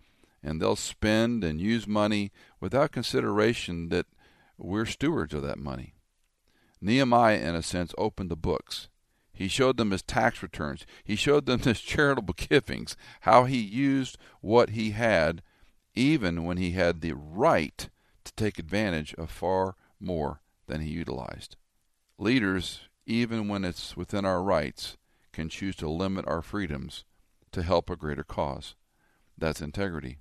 And 0.43 0.61
they'll 0.61 0.75
spend 0.75 1.43
and 1.43 1.61
use 1.61 1.87
money 1.87 2.31
without 2.59 2.91
consideration 2.91 3.89
that 3.89 4.05
we're 4.57 4.85
stewards 4.85 5.33
of 5.33 5.43
that 5.43 5.59
money. 5.59 5.93
Nehemiah, 6.81 7.39
in 7.39 7.55
a 7.55 7.63
sense, 7.63 7.93
opened 7.97 8.29
the 8.29 8.35
books. 8.35 8.87
He 9.33 9.47
showed 9.47 9.77
them 9.77 9.91
his 9.91 10.01
tax 10.01 10.41
returns. 10.41 10.85
He 11.03 11.15
showed 11.15 11.45
them 11.45 11.59
his 11.63 11.81
charitable 11.81 12.35
givings, 12.35 12.95
how 13.21 13.45
he 13.45 13.59
used 13.59 14.17
what 14.41 14.71
he 14.71 14.91
had, 14.91 15.43
even 15.97 16.43
when 16.43 16.57
he 16.57 16.71
had 16.71 17.01
the 17.01 17.13
right 17.13 17.89
to 18.23 18.31
take 18.33 18.59
advantage 18.59 19.15
of 19.15 19.31
far 19.31 19.75
more 19.99 20.41
than 20.67 20.79
he 20.81 20.89
utilized. 20.89 21.55
Leaders, 22.19 22.81
even 23.07 23.47
when 23.47 23.65
it's 23.65 23.97
within 23.97 24.23
our 24.23 24.43
rights, 24.43 24.95
can 25.33 25.49
choose 25.49 25.75
to 25.75 25.89
limit 25.89 26.25
our 26.27 26.41
freedoms 26.41 27.03
to 27.51 27.63
help 27.63 27.89
a 27.89 27.95
greater 27.95 28.23
cause. 28.23 28.75
That's 29.37 29.61
integrity. 29.61 30.19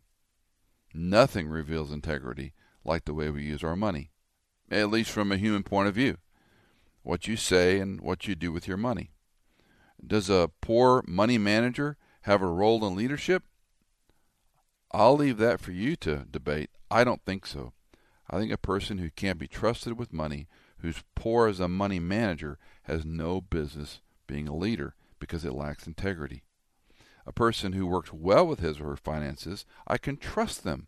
Nothing 0.94 1.48
reveals 1.48 1.92
integrity 1.92 2.54
like 2.82 3.04
the 3.04 3.14
way 3.14 3.28
we 3.28 3.42
use 3.42 3.62
our 3.62 3.76
money, 3.76 4.10
at 4.70 4.90
least 4.90 5.10
from 5.10 5.30
a 5.30 5.36
human 5.36 5.62
point 5.62 5.88
of 5.88 5.94
view. 5.94 6.16
What 7.02 7.28
you 7.28 7.36
say 7.36 7.78
and 7.78 8.00
what 8.00 8.26
you 8.26 8.34
do 8.34 8.50
with 8.50 8.66
your 8.66 8.78
money. 8.78 9.10
Does 10.04 10.30
a 10.30 10.50
poor 10.60 11.04
money 11.06 11.38
manager 11.38 11.98
have 12.22 12.40
a 12.40 12.46
role 12.46 12.86
in 12.86 12.94
leadership? 12.94 13.42
I'll 14.96 15.18
leave 15.18 15.36
that 15.36 15.60
for 15.60 15.72
you 15.72 15.94
to 15.96 16.24
debate. 16.30 16.70
I 16.90 17.04
don't 17.04 17.20
think 17.26 17.44
so. 17.44 17.74
I 18.30 18.38
think 18.38 18.50
a 18.50 18.56
person 18.56 18.96
who 18.96 19.10
can't 19.10 19.38
be 19.38 19.46
trusted 19.46 19.98
with 19.98 20.10
money, 20.10 20.48
who's 20.78 21.04
poor 21.14 21.48
as 21.48 21.60
a 21.60 21.68
money 21.68 22.00
manager, 22.00 22.56
has 22.84 23.04
no 23.04 23.42
business 23.42 24.00
being 24.26 24.48
a 24.48 24.56
leader 24.56 24.94
because 25.18 25.44
it 25.44 25.52
lacks 25.52 25.86
integrity. 25.86 26.44
A 27.26 27.32
person 27.32 27.74
who 27.74 27.86
works 27.86 28.10
well 28.10 28.46
with 28.46 28.60
his 28.60 28.80
or 28.80 28.84
her 28.84 28.96
finances, 28.96 29.66
I 29.86 29.98
can 29.98 30.16
trust 30.16 30.64
them. 30.64 30.86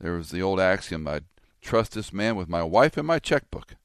There 0.00 0.16
was 0.16 0.30
the 0.30 0.40
old 0.40 0.58
axiom 0.58 1.06
I'd 1.06 1.24
trust 1.60 1.92
this 1.92 2.14
man 2.14 2.34
with 2.34 2.48
my 2.48 2.62
wife 2.62 2.96
and 2.96 3.06
my 3.06 3.18
checkbook. 3.18 3.76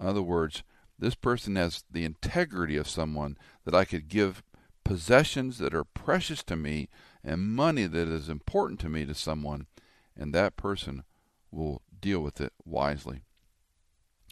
In 0.00 0.04
other 0.04 0.20
words, 0.20 0.64
this 0.98 1.14
person 1.14 1.54
has 1.54 1.84
the 1.88 2.04
integrity 2.04 2.76
of 2.76 2.88
someone 2.88 3.38
that 3.64 3.74
I 3.74 3.84
could 3.84 4.08
give 4.08 4.42
possessions 4.82 5.58
that 5.58 5.74
are 5.74 5.84
precious 5.84 6.42
to 6.44 6.56
me 6.56 6.88
and 7.26 7.54
money 7.54 7.86
that 7.86 8.08
is 8.08 8.30
important 8.30 8.80
to 8.80 8.88
me 8.88 9.04
to 9.04 9.14
someone, 9.14 9.66
and 10.16 10.32
that 10.32 10.56
person 10.56 11.02
will 11.50 11.82
deal 12.00 12.20
with 12.20 12.40
it 12.40 12.52
wisely. 12.64 13.22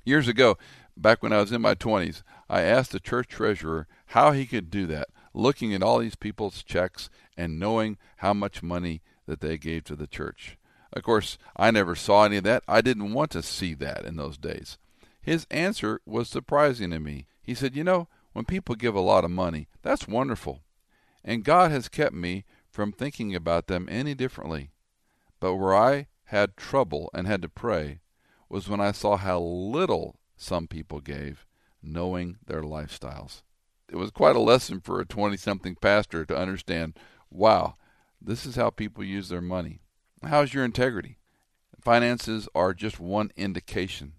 Years 0.05 0.29
ago, 0.29 0.57
back 0.97 1.23
when 1.23 1.33
I 1.33 1.41
was 1.41 1.53
in 1.53 1.61
my 1.61 1.75
20s, 1.75 2.23
I 2.49 2.63
asked 2.63 2.93
the 2.93 3.01
church 3.01 3.29
treasurer 3.29 3.87
how 4.07 4.33
he 4.33 4.47
could 4.47 4.71
do 4.71 4.87
that 4.87 5.09
looking 5.35 5.75
at 5.75 5.83
all 5.83 5.99
these 5.99 6.15
people's 6.15 6.63
checks 6.63 7.11
and 7.37 7.59
knowing 7.59 7.99
how 8.19 8.33
much 8.33 8.63
money 8.63 9.03
that 9.27 9.41
they 9.41 9.59
gave 9.59 9.85
to 9.85 9.97
the 9.97 10.07
church. 10.07 10.57
Of 10.93 11.03
course, 11.03 11.37
I 11.57 11.73
never 11.73 11.97
saw 11.97 12.25
any 12.25 12.37
of 12.37 12.45
that. 12.45 12.63
I 12.69 12.81
didn't 12.81 13.13
want 13.13 13.33
to 13.33 13.43
see 13.43 13.75
that 13.75 14.05
in 14.05 14.17
those 14.17 14.39
days. 14.39 14.79
His 15.21 15.47
answer 15.51 16.01
was 16.07 16.29
surprising 16.29 16.91
to 16.91 17.01
me. 17.01 17.27
He 17.43 17.55
said, 17.55 17.75
You 17.75 17.83
know, 17.83 18.09
when 18.33 18.45
people 18.45 18.77
give 18.77 18.95
a 18.95 19.01
lot 19.01 19.25
of 19.25 19.31
money, 19.31 19.67
that's 19.83 20.07
wonderful. 20.07 20.61
And 21.25 21.45
God 21.45 21.73
has 21.73 21.89
kept 21.89 22.15
me 22.15 22.45
from 22.75 22.91
thinking 22.91 23.37
about 23.37 23.69
them 23.69 23.87
any 23.89 24.17
differently. 24.17 24.73
But 25.39 25.55
where 25.55 25.77
I 25.77 26.09
had 26.25 26.57
trouble 26.57 27.09
and 27.15 27.25
had 27.25 27.41
to 27.43 27.49
pray 27.49 28.01
was 28.49 28.69
when 28.69 28.81
I 28.81 28.91
saw 28.91 29.17
how 29.17 29.39
little 29.39 30.19
some 30.37 30.67
people 30.67 30.99
gave, 31.01 31.47
knowing 31.81 32.39
their 32.45 32.63
lifestyles. 32.63 33.43
It 33.89 33.95
was 33.95 34.11
quite 34.11 34.35
a 34.35 34.41
lesson 34.41 34.81
for 34.81 35.01
a 35.01 35.05
20 35.05 35.37
something 35.37 35.77
pastor 35.77 36.25
to 36.25 36.37
understand 36.37 36.99
wow, 37.31 37.77
this 38.21 38.45
is 38.45 38.57
how 38.57 38.71
people 38.71 39.05
use 39.05 39.29
their 39.29 39.41
money. 39.41 39.81
How's 40.25 40.53
your 40.53 40.65
integrity? 40.65 41.19
Finances 41.81 42.49
are 42.57 42.75
just 42.75 42.99
one 42.99 43.31
indication. 43.37 44.15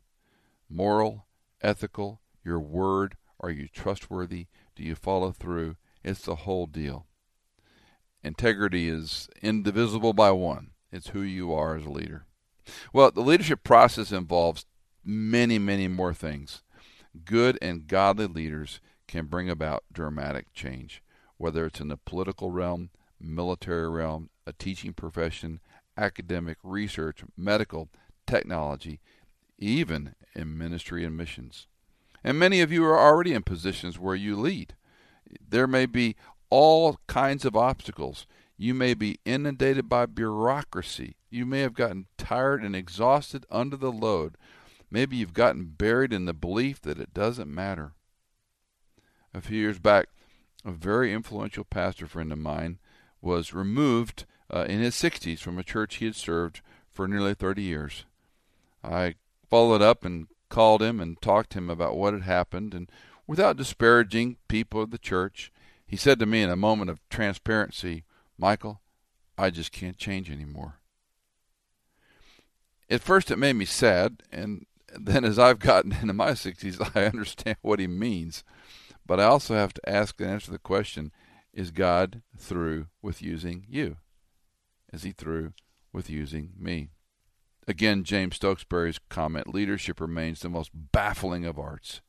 Moral, 0.70 1.26
ethical, 1.62 2.22
your 2.44 2.60
word, 2.60 3.18
are 3.42 3.50
you 3.50 3.68
trustworthy? 3.68 4.48
Do 4.78 4.84
you 4.84 4.96
follow 4.96 5.32
through? 5.32 5.76
It's 6.06 6.22
the 6.22 6.36
whole 6.36 6.68
deal. 6.68 7.06
Integrity 8.26 8.90
is 8.90 9.30
indivisible 9.44 10.12
by 10.12 10.32
one. 10.32 10.72
It's 10.92 11.10
who 11.10 11.22
you 11.22 11.54
are 11.54 11.76
as 11.76 11.86
a 11.86 11.92
leader. 11.92 12.26
Well, 12.92 13.12
the 13.12 13.22
leadership 13.22 13.64
process 13.64 14.12
involves 14.12 14.66
many, 15.04 15.60
many 15.60 15.88
more 15.88 16.12
things. 16.12 16.64
Good 17.24 17.60
and 17.62 17.86
godly 17.86 18.26
leaders 18.26 18.82
can 19.08 19.28
bring 19.28 19.48
about 19.48 19.84
dramatic 19.94 20.52
change, 20.56 21.04
whether 21.38 21.68
it's 21.68 21.80
in 21.80 21.90
the 21.90 21.98
political 21.98 22.50
realm, 22.50 22.90
military 23.22 23.88
realm, 23.88 24.32
a 24.48 24.54
teaching 24.54 24.94
profession, 24.94 25.60
academic, 25.96 26.58
research, 26.64 27.24
medical, 27.38 27.90
technology, 28.26 29.02
even 29.60 30.16
in 30.34 30.58
ministry 30.58 31.06
and 31.06 31.16
missions. 31.16 31.68
And 32.24 32.40
many 32.40 32.62
of 32.62 32.72
you 32.72 32.84
are 32.86 33.00
already 33.00 33.36
in 33.36 33.44
positions 33.44 34.00
where 34.00 34.16
you 34.16 34.36
lead. 34.36 34.74
There 35.48 35.68
may 35.68 35.86
be 35.86 36.16
all 36.58 37.02
kinds 37.08 37.44
of 37.44 37.54
obstacles. 37.54 38.26
You 38.56 38.74
may 38.74 38.94
be 38.94 39.20
inundated 39.26 39.90
by 39.90 40.06
bureaucracy. 40.06 41.18
You 41.30 41.46
may 41.46 41.60
have 41.60 41.74
gotten 41.74 42.06
tired 42.18 42.64
and 42.64 42.74
exhausted 42.74 43.46
under 43.52 43.76
the 43.76 43.92
load. 43.92 44.38
Maybe 44.90 45.18
you've 45.18 45.34
gotten 45.34 45.66
buried 45.78 46.14
in 46.14 46.24
the 46.24 46.34
belief 46.34 46.82
that 46.84 46.98
it 46.98 47.14
doesn't 47.14 47.54
matter. 47.54 47.92
A 49.34 49.42
few 49.42 49.60
years 49.60 49.80
back, 49.80 50.08
a 50.64 50.72
very 50.72 51.12
influential 51.12 51.66
pastor 51.66 52.08
friend 52.08 52.32
of 52.32 52.38
mine 52.38 52.80
was 53.22 53.54
removed 53.54 54.24
uh, 54.50 54.64
in 54.70 54.80
his 54.80 54.96
60s 54.96 55.40
from 55.40 55.60
a 55.60 55.64
church 55.64 55.96
he 55.96 56.06
had 56.06 56.16
served 56.16 56.62
for 56.90 57.06
nearly 57.06 57.34
30 57.34 57.64
years. 57.64 58.06
I 58.82 59.16
followed 59.50 59.82
up 59.82 60.06
and 60.06 60.28
called 60.48 60.82
him 60.82 61.02
and 61.02 61.22
talked 61.22 61.50
to 61.50 61.58
him 61.58 61.70
about 61.70 61.98
what 61.98 62.14
had 62.14 62.24
happened, 62.24 62.74
and 62.74 62.90
without 63.28 63.58
disparaging 63.58 64.38
people 64.48 64.82
of 64.82 64.92
the 64.92 64.98
church, 64.98 65.52
he 65.88 65.96
said 65.98 66.20
to 66.20 66.26
me 66.26 66.42
in 66.42 66.50
a 66.50 66.56
moment 66.56 66.90
of 66.90 67.00
transparency, 67.10 68.04
Michael, 68.38 68.82
I 69.38 69.50
just 69.50 69.72
can't 69.72 69.98
change 69.98 70.32
anymore. 70.32 70.80
At 72.90 73.02
first, 73.02 73.32
it 73.32 73.38
made 73.38 73.54
me 73.54 73.66
sad, 73.66 74.24
and 74.32 74.66
then 74.98 75.26
as 75.26 75.40
I've 75.40 75.60
gotten 75.60 75.94
into 76.02 76.14
my 76.14 76.32
60s, 76.32 76.96
I 76.96 77.06
understand 77.06 77.58
what 77.62 77.80
he 77.80 77.88
means. 77.88 78.44
But 79.06 79.20
I 79.20 79.26
also 79.26 79.56
have 79.56 79.74
to 79.74 79.90
ask 79.90 80.20
and 80.20 80.30
answer 80.30 80.52
the 80.52 80.60
question 80.60 81.12
is 81.54 81.72
God 81.72 82.22
through 82.38 82.88
with 83.02 83.22
using 83.22 83.66
you? 83.70 83.98
Is 84.92 85.04
he 85.04 85.12
through 85.12 85.54
with 85.94 86.10
using 86.10 86.52
me? 86.58 86.90
Again, 87.68 88.04
James 88.04 88.36
Stokesbury's 88.36 89.00
comment 89.10 89.54
leadership 89.54 90.00
remains 90.00 90.42
the 90.42 90.50
most 90.50 90.72
baffling 90.74 91.46
of 91.46 91.58
arts. 91.58 92.02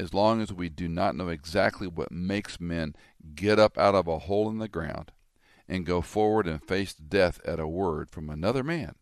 As 0.00 0.14
long 0.14 0.40
as 0.40 0.50
we 0.50 0.70
do 0.70 0.88
not 0.88 1.14
know 1.14 1.28
exactly 1.28 1.86
what 1.86 2.10
makes 2.10 2.58
men 2.58 2.94
get 3.34 3.58
up 3.58 3.76
out 3.76 3.94
of 3.94 4.08
a 4.08 4.20
hole 4.20 4.48
in 4.48 4.56
the 4.56 4.66
ground 4.66 5.12
and 5.68 5.84
go 5.84 6.00
forward 6.00 6.46
and 6.46 6.64
face 6.66 6.94
death 6.94 7.38
at 7.44 7.60
a 7.60 7.68
word 7.68 8.08
from 8.08 8.30
another 8.30 8.64
man, 8.64 8.94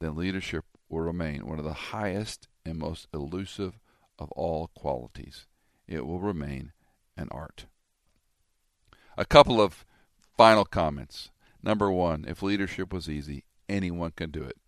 then 0.00 0.14
leadership 0.14 0.66
will 0.90 1.00
remain 1.00 1.46
one 1.46 1.58
of 1.58 1.64
the 1.64 1.72
highest 1.72 2.48
and 2.66 2.76
most 2.76 3.08
elusive 3.14 3.78
of 4.18 4.30
all 4.32 4.66
qualities. 4.74 5.46
It 5.88 6.06
will 6.06 6.20
remain 6.20 6.72
an 7.16 7.28
art. 7.30 7.64
A 9.16 9.24
couple 9.24 9.58
of 9.58 9.86
final 10.36 10.66
comments. 10.66 11.30
Number 11.62 11.90
one, 11.90 12.26
if 12.28 12.42
leadership 12.42 12.92
was 12.92 13.08
easy, 13.08 13.44
anyone 13.70 14.10
can 14.10 14.30
do 14.30 14.42
it. 14.42 14.58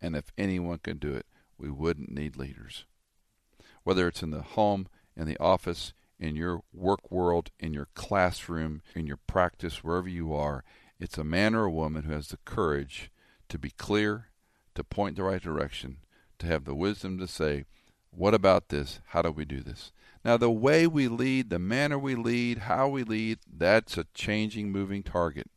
And 0.00 0.14
if 0.14 0.30
anyone 0.38 0.78
can 0.78 0.98
do 0.98 1.12
it, 1.12 1.26
we 1.58 1.72
wouldn't 1.72 2.12
need 2.12 2.36
leaders. 2.36 2.84
Whether 3.84 4.08
it's 4.08 4.22
in 4.22 4.30
the 4.30 4.42
home, 4.42 4.88
in 5.16 5.26
the 5.26 5.38
office, 5.38 5.92
in 6.18 6.36
your 6.36 6.62
work 6.72 7.10
world, 7.10 7.50
in 7.60 7.72
your 7.74 7.88
classroom, 7.94 8.82
in 8.94 9.06
your 9.06 9.18
practice, 9.26 9.84
wherever 9.84 10.08
you 10.08 10.34
are, 10.34 10.64
it's 10.98 11.18
a 11.18 11.24
man 11.24 11.54
or 11.54 11.64
a 11.64 11.70
woman 11.70 12.04
who 12.04 12.12
has 12.12 12.28
the 12.28 12.38
courage 12.44 13.10
to 13.48 13.58
be 13.58 13.70
clear, 13.70 14.28
to 14.74 14.82
point 14.82 15.16
the 15.16 15.22
right 15.22 15.42
direction, 15.42 15.98
to 16.38 16.46
have 16.46 16.64
the 16.64 16.74
wisdom 16.74 17.18
to 17.18 17.28
say, 17.28 17.64
What 18.10 18.34
about 18.34 18.68
this? 18.68 19.00
How 19.08 19.22
do 19.22 19.30
we 19.30 19.44
do 19.44 19.60
this? 19.60 19.92
Now, 20.24 20.38
the 20.38 20.50
way 20.50 20.86
we 20.86 21.08
lead, 21.08 21.50
the 21.50 21.58
manner 21.58 21.98
we 21.98 22.14
lead, 22.14 22.58
how 22.58 22.88
we 22.88 23.02
lead, 23.02 23.40
that's 23.52 23.98
a 23.98 24.06
changing, 24.14 24.72
moving 24.72 25.02
target. 25.02 25.50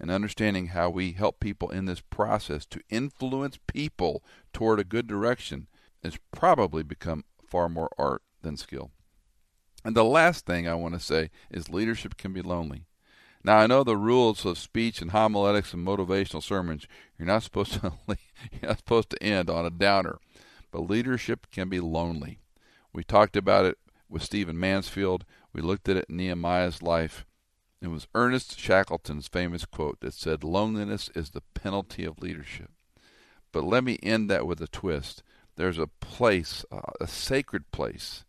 And 0.00 0.10
understanding 0.10 0.68
how 0.68 0.90
we 0.90 1.12
help 1.12 1.40
people 1.40 1.70
in 1.70 1.86
this 1.86 2.00
process 2.00 2.64
to 2.66 2.80
influence 2.88 3.58
people 3.66 4.22
toward 4.52 4.78
a 4.78 4.84
good 4.84 5.06
direction 5.06 5.66
has 6.02 6.18
probably 6.32 6.82
become 6.82 7.24
far 7.48 7.68
more 7.68 7.90
art 7.98 8.22
than 8.42 8.56
skill. 8.56 8.90
And 9.84 9.96
the 9.96 10.04
last 10.04 10.46
thing 10.46 10.68
I 10.68 10.74
want 10.74 10.94
to 10.94 11.00
say 11.00 11.30
is 11.50 11.70
leadership 11.70 12.16
can 12.16 12.32
be 12.32 12.42
lonely. 12.42 12.84
Now 13.44 13.58
I 13.58 13.66
know 13.66 13.84
the 13.84 13.96
rules 13.96 14.44
of 14.44 14.58
speech 14.58 15.00
and 15.00 15.12
homiletics 15.12 15.72
and 15.72 15.86
motivational 15.86 16.42
sermons. 16.42 16.86
You're 17.18 17.26
not 17.26 17.44
supposed 17.44 17.74
to 17.74 17.92
you're 18.08 18.68
not 18.68 18.78
supposed 18.78 19.10
to 19.10 19.22
end 19.22 19.48
on 19.48 19.64
a 19.64 19.70
downer, 19.70 20.18
but 20.70 20.90
leadership 20.90 21.46
can 21.50 21.68
be 21.68 21.80
lonely. 21.80 22.40
We 22.92 23.04
talked 23.04 23.36
about 23.36 23.64
it 23.64 23.78
with 24.08 24.22
Stephen 24.22 24.58
Mansfield. 24.58 25.24
We 25.52 25.60
looked 25.60 25.88
at 25.88 25.96
it 25.96 26.06
in 26.08 26.16
Nehemiah's 26.16 26.82
life. 26.82 27.24
It 27.80 27.88
was 27.88 28.08
Ernest 28.14 28.58
Shackleton's 28.58 29.28
famous 29.28 29.64
quote 29.64 30.00
that 30.00 30.14
said, 30.14 30.42
Loneliness 30.42 31.10
is 31.14 31.30
the 31.30 31.42
penalty 31.54 32.04
of 32.04 32.20
leadership. 32.20 32.70
But 33.52 33.64
let 33.64 33.84
me 33.84 33.98
end 34.02 34.28
that 34.30 34.46
with 34.46 34.60
a 34.60 34.66
twist. 34.66 35.22
There's 35.58 35.78
a 35.80 35.88
place, 35.88 36.64
uh, 36.70 36.92
a 37.00 37.08
sacred 37.08 37.72
place, 37.72 38.24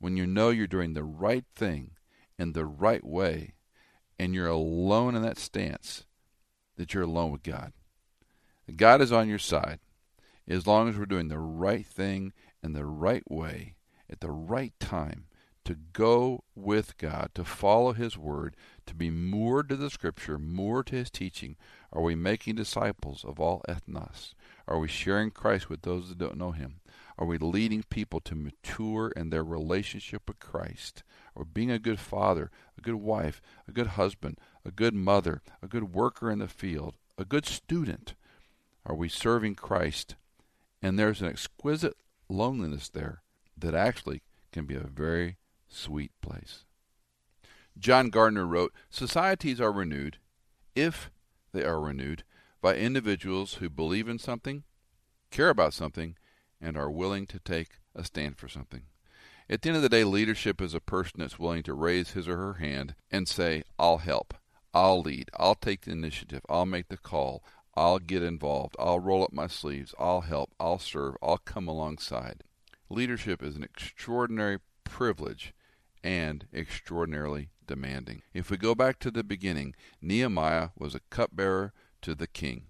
when 0.00 0.16
you 0.16 0.26
know 0.26 0.50
you're 0.50 0.66
doing 0.66 0.94
the 0.94 1.04
right 1.04 1.44
thing 1.54 1.92
in 2.40 2.54
the 2.54 2.64
right 2.64 3.06
way 3.06 3.54
and 4.18 4.34
you're 4.34 4.48
alone 4.48 5.14
in 5.14 5.22
that 5.22 5.38
stance, 5.38 6.06
that 6.76 6.92
you're 6.92 7.04
alone 7.04 7.30
with 7.30 7.44
God. 7.44 7.72
God 8.74 9.00
is 9.00 9.12
on 9.12 9.28
your 9.28 9.38
side 9.38 9.78
as 10.48 10.66
long 10.66 10.88
as 10.88 10.98
we're 10.98 11.06
doing 11.06 11.28
the 11.28 11.38
right 11.38 11.86
thing 11.86 12.32
in 12.64 12.72
the 12.72 12.84
right 12.84 13.30
way 13.30 13.76
at 14.10 14.18
the 14.18 14.32
right 14.32 14.74
time 14.80 15.26
to 15.64 15.76
go 15.92 16.42
with 16.56 16.98
God, 16.98 17.30
to 17.36 17.44
follow 17.44 17.92
His 17.92 18.18
Word, 18.18 18.56
to 18.86 18.94
be 18.96 19.08
moored 19.08 19.68
to 19.68 19.76
the 19.76 19.88
Scripture, 19.88 20.36
moored 20.36 20.88
to 20.88 20.96
His 20.96 21.10
teaching? 21.10 21.56
Are 21.92 22.02
we 22.02 22.16
making 22.16 22.56
disciples 22.56 23.24
of 23.24 23.38
all 23.38 23.62
ethnos? 23.68 24.34
Are 24.66 24.78
we 24.78 24.88
sharing 24.88 25.30
Christ 25.30 25.68
with 25.68 25.82
those 25.82 26.08
that 26.08 26.18
don't 26.18 26.38
know 26.38 26.52
Him? 26.52 26.80
Are 27.18 27.26
we 27.26 27.38
leading 27.38 27.82
people 27.84 28.20
to 28.20 28.34
mature 28.34 29.12
in 29.16 29.30
their 29.30 29.44
relationship 29.44 30.22
with 30.26 30.38
Christ? 30.38 31.02
We 31.34 31.44
being 31.44 31.70
a 31.70 31.78
good 31.78 32.00
father, 32.00 32.50
a 32.78 32.80
good 32.80 32.94
wife, 32.94 33.42
a 33.68 33.72
good 33.72 33.88
husband, 33.88 34.38
a 34.64 34.70
good 34.70 34.94
mother, 34.94 35.42
a 35.62 35.68
good 35.68 35.94
worker 35.94 36.30
in 36.30 36.38
the 36.38 36.48
field, 36.48 36.94
a 37.18 37.24
good 37.24 37.46
student? 37.46 38.14
Are 38.84 38.94
we 38.94 39.08
serving 39.08 39.56
Christ? 39.56 40.16
And 40.80 40.98
there's 40.98 41.20
an 41.20 41.28
exquisite 41.28 41.96
loneliness 42.28 42.88
there 42.88 43.22
that 43.56 43.74
actually 43.74 44.22
can 44.50 44.66
be 44.66 44.74
a 44.74 44.80
very 44.80 45.36
sweet 45.68 46.12
place. 46.20 46.64
John 47.78 48.10
Gardner 48.10 48.46
wrote 48.46 48.72
Societies 48.90 49.60
are 49.60 49.72
renewed, 49.72 50.18
if 50.74 51.10
they 51.52 51.64
are 51.64 51.80
renewed, 51.80 52.24
by 52.62 52.76
individuals 52.76 53.54
who 53.54 53.68
believe 53.68 54.08
in 54.08 54.18
something, 54.18 54.62
care 55.30 55.50
about 55.50 55.74
something, 55.74 56.16
and 56.60 56.76
are 56.76 56.90
willing 56.90 57.26
to 57.26 57.38
take 57.38 57.80
a 57.94 58.04
stand 58.04 58.38
for 58.38 58.48
something. 58.48 58.84
At 59.50 59.60
the 59.60 59.68
end 59.68 59.76
of 59.76 59.82
the 59.82 59.90
day, 59.90 60.04
leadership 60.04 60.62
is 60.62 60.72
a 60.72 60.80
person 60.80 61.20
that's 61.20 61.38
willing 61.38 61.64
to 61.64 61.74
raise 61.74 62.12
his 62.12 62.26
or 62.26 62.38
her 62.38 62.54
hand 62.54 62.94
and 63.10 63.28
say, 63.28 63.64
I'll 63.78 63.98
help, 63.98 64.32
I'll 64.72 65.02
lead, 65.02 65.30
I'll 65.36 65.56
take 65.56 65.82
the 65.82 65.90
initiative, 65.92 66.40
I'll 66.48 66.64
make 66.64 66.88
the 66.88 66.96
call, 66.96 67.44
I'll 67.74 67.98
get 67.98 68.22
involved, 68.22 68.76
I'll 68.78 69.00
roll 69.00 69.24
up 69.24 69.32
my 69.32 69.48
sleeves, 69.48 69.94
I'll 69.98 70.22
help, 70.22 70.52
I'll 70.58 70.78
serve, 70.78 71.16
I'll 71.22 71.38
come 71.38 71.68
alongside. 71.68 72.44
Leadership 72.88 73.42
is 73.42 73.56
an 73.56 73.64
extraordinary 73.64 74.58
privilege, 74.84 75.52
and 76.04 76.46
extraordinarily 76.52 77.50
demanding. 77.66 78.22
If 78.34 78.50
we 78.50 78.56
go 78.56 78.74
back 78.74 78.98
to 79.00 79.10
the 79.10 79.24
beginning, 79.24 79.74
Nehemiah 80.00 80.70
was 80.76 80.94
a 80.94 81.00
cupbearer 81.10 81.72
to 82.02 82.14
the 82.14 82.26
king. 82.26 82.66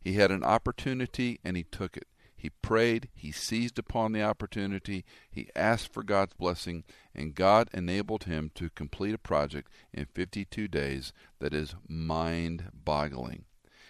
He 0.00 0.14
had 0.14 0.30
an 0.30 0.44
opportunity 0.44 1.40
and 1.44 1.56
he 1.56 1.64
took 1.64 1.96
it. 1.96 2.06
He 2.42 2.50
prayed, 2.50 3.08
he 3.14 3.30
seized 3.30 3.78
upon 3.78 4.10
the 4.10 4.22
opportunity, 4.22 5.04
he 5.30 5.48
asked 5.54 5.92
for 5.92 6.02
God's 6.02 6.34
blessing, 6.34 6.82
and 7.14 7.36
God 7.36 7.68
enabled 7.72 8.24
him 8.24 8.50
to 8.56 8.68
complete 8.70 9.14
a 9.14 9.18
project 9.18 9.70
in 9.92 10.06
52 10.06 10.66
days 10.66 11.12
that 11.38 11.54
is 11.54 11.76
mind 11.86 12.64
boggling. 12.74 13.44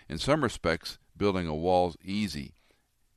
In 0.06 0.18
some 0.18 0.42
respects, 0.42 0.98
building 1.16 1.46
a 1.46 1.54
wall 1.54 1.88
is 1.88 1.96
easy. 2.04 2.52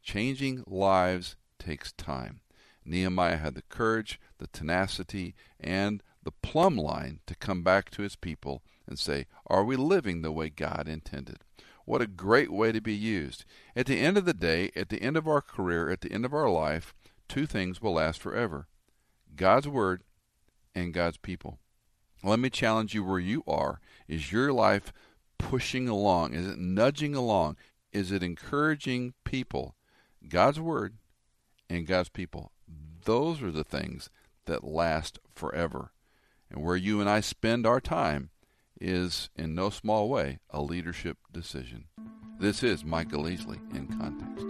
Changing 0.01 0.63
lives 0.67 1.35
takes 1.59 1.91
time. 1.91 2.39
Nehemiah 2.85 3.37
had 3.37 3.55
the 3.55 3.63
courage, 3.63 4.21
the 4.37 4.47
tenacity, 4.47 5.35
and 5.59 6.01
the 6.23 6.31
plumb 6.31 6.77
line 6.77 7.19
to 7.27 7.35
come 7.35 7.61
back 7.61 7.89
to 7.89 8.03
his 8.03 8.15
people 8.15 8.63
and 8.87 8.97
say, 8.97 9.25
Are 9.47 9.65
we 9.65 9.75
living 9.75 10.21
the 10.21 10.31
way 10.31 10.49
God 10.49 10.87
intended? 10.87 11.43
What 11.85 12.01
a 12.01 12.07
great 12.07 12.51
way 12.51 12.71
to 12.71 12.81
be 12.81 12.95
used. 12.95 13.45
At 13.75 13.85
the 13.85 13.99
end 13.99 14.17
of 14.17 14.25
the 14.25 14.33
day, 14.33 14.71
at 14.75 14.89
the 14.89 15.01
end 15.01 15.15
of 15.15 15.27
our 15.27 15.41
career, 15.41 15.89
at 15.89 16.01
the 16.01 16.11
end 16.11 16.25
of 16.25 16.33
our 16.33 16.49
life, 16.49 16.93
two 17.29 17.45
things 17.45 17.81
will 17.81 17.93
last 17.93 18.19
forever 18.19 18.67
God's 19.35 19.67
Word 19.67 20.03
and 20.73 20.93
God's 20.93 21.17
people. 21.17 21.59
Let 22.23 22.39
me 22.39 22.49
challenge 22.49 22.95
you 22.95 23.03
where 23.03 23.19
you 23.19 23.43
are. 23.47 23.79
Is 24.07 24.31
your 24.31 24.51
life 24.51 24.91
pushing 25.37 25.87
along? 25.87 26.33
Is 26.33 26.47
it 26.47 26.57
nudging 26.57 27.13
along? 27.13 27.57
Is 27.91 28.11
it 28.11 28.23
encouraging 28.23 29.13
people? 29.23 29.75
God's 30.27 30.59
Word 30.59 30.95
and 31.69 31.85
God's 31.85 32.09
people. 32.09 32.51
Those 33.03 33.43
are 33.43 33.51
the 33.51 33.63
things 33.63 34.09
that 34.45 34.63
last 34.63 35.19
forever. 35.33 35.91
And 36.49 36.63
where 36.63 36.75
you 36.75 36.99
and 36.99 37.09
I 37.09 37.19
spend 37.19 37.67
our 37.67 37.81
time 37.81 38.31
is, 38.79 39.29
in 39.35 39.55
no 39.55 39.69
small 39.69 40.09
way, 40.09 40.39
a 40.49 40.61
leadership 40.61 41.17
decision. 41.31 41.85
This 42.39 42.63
is 42.63 42.83
Michael 42.83 43.23
Easley 43.23 43.59
in 43.75 43.87
Context. 43.87 44.45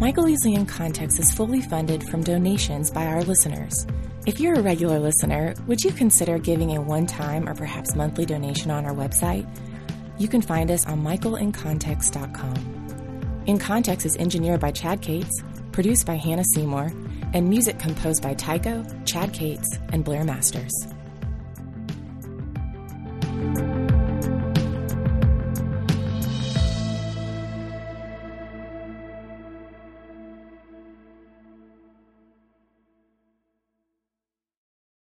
Michael 0.00 0.24
Easley 0.24 0.56
in 0.56 0.66
Context 0.66 1.18
is 1.20 1.32
fully 1.32 1.60
funded 1.60 2.02
from 2.04 2.22
donations 2.22 2.90
by 2.90 3.06
our 3.06 3.22
listeners. 3.22 3.86
If 4.26 4.40
you're 4.40 4.54
a 4.54 4.62
regular 4.62 4.98
listener, 4.98 5.54
would 5.66 5.82
you 5.82 5.92
consider 5.92 6.38
giving 6.38 6.76
a 6.76 6.80
one 6.80 7.06
time 7.06 7.48
or 7.48 7.54
perhaps 7.54 7.94
monthly 7.94 8.26
donation 8.26 8.70
on 8.70 8.84
our 8.84 8.94
website? 8.94 9.48
You 10.18 10.28
can 10.28 10.42
find 10.42 10.70
us 10.70 10.86
on 10.86 11.02
michaelincontext.com. 11.02 12.81
In 13.44 13.58
Context 13.58 14.06
is 14.06 14.16
engineered 14.18 14.60
by 14.60 14.70
Chad 14.70 15.02
Cates, 15.02 15.42
produced 15.72 16.06
by 16.06 16.14
Hannah 16.14 16.44
Seymour, 16.54 16.92
and 17.34 17.48
music 17.48 17.76
composed 17.76 18.22
by 18.22 18.34
Tycho, 18.34 18.86
Chad 19.04 19.32
Cates, 19.32 19.68
and 19.92 20.04
Blair 20.04 20.22
Masters. 20.22 20.72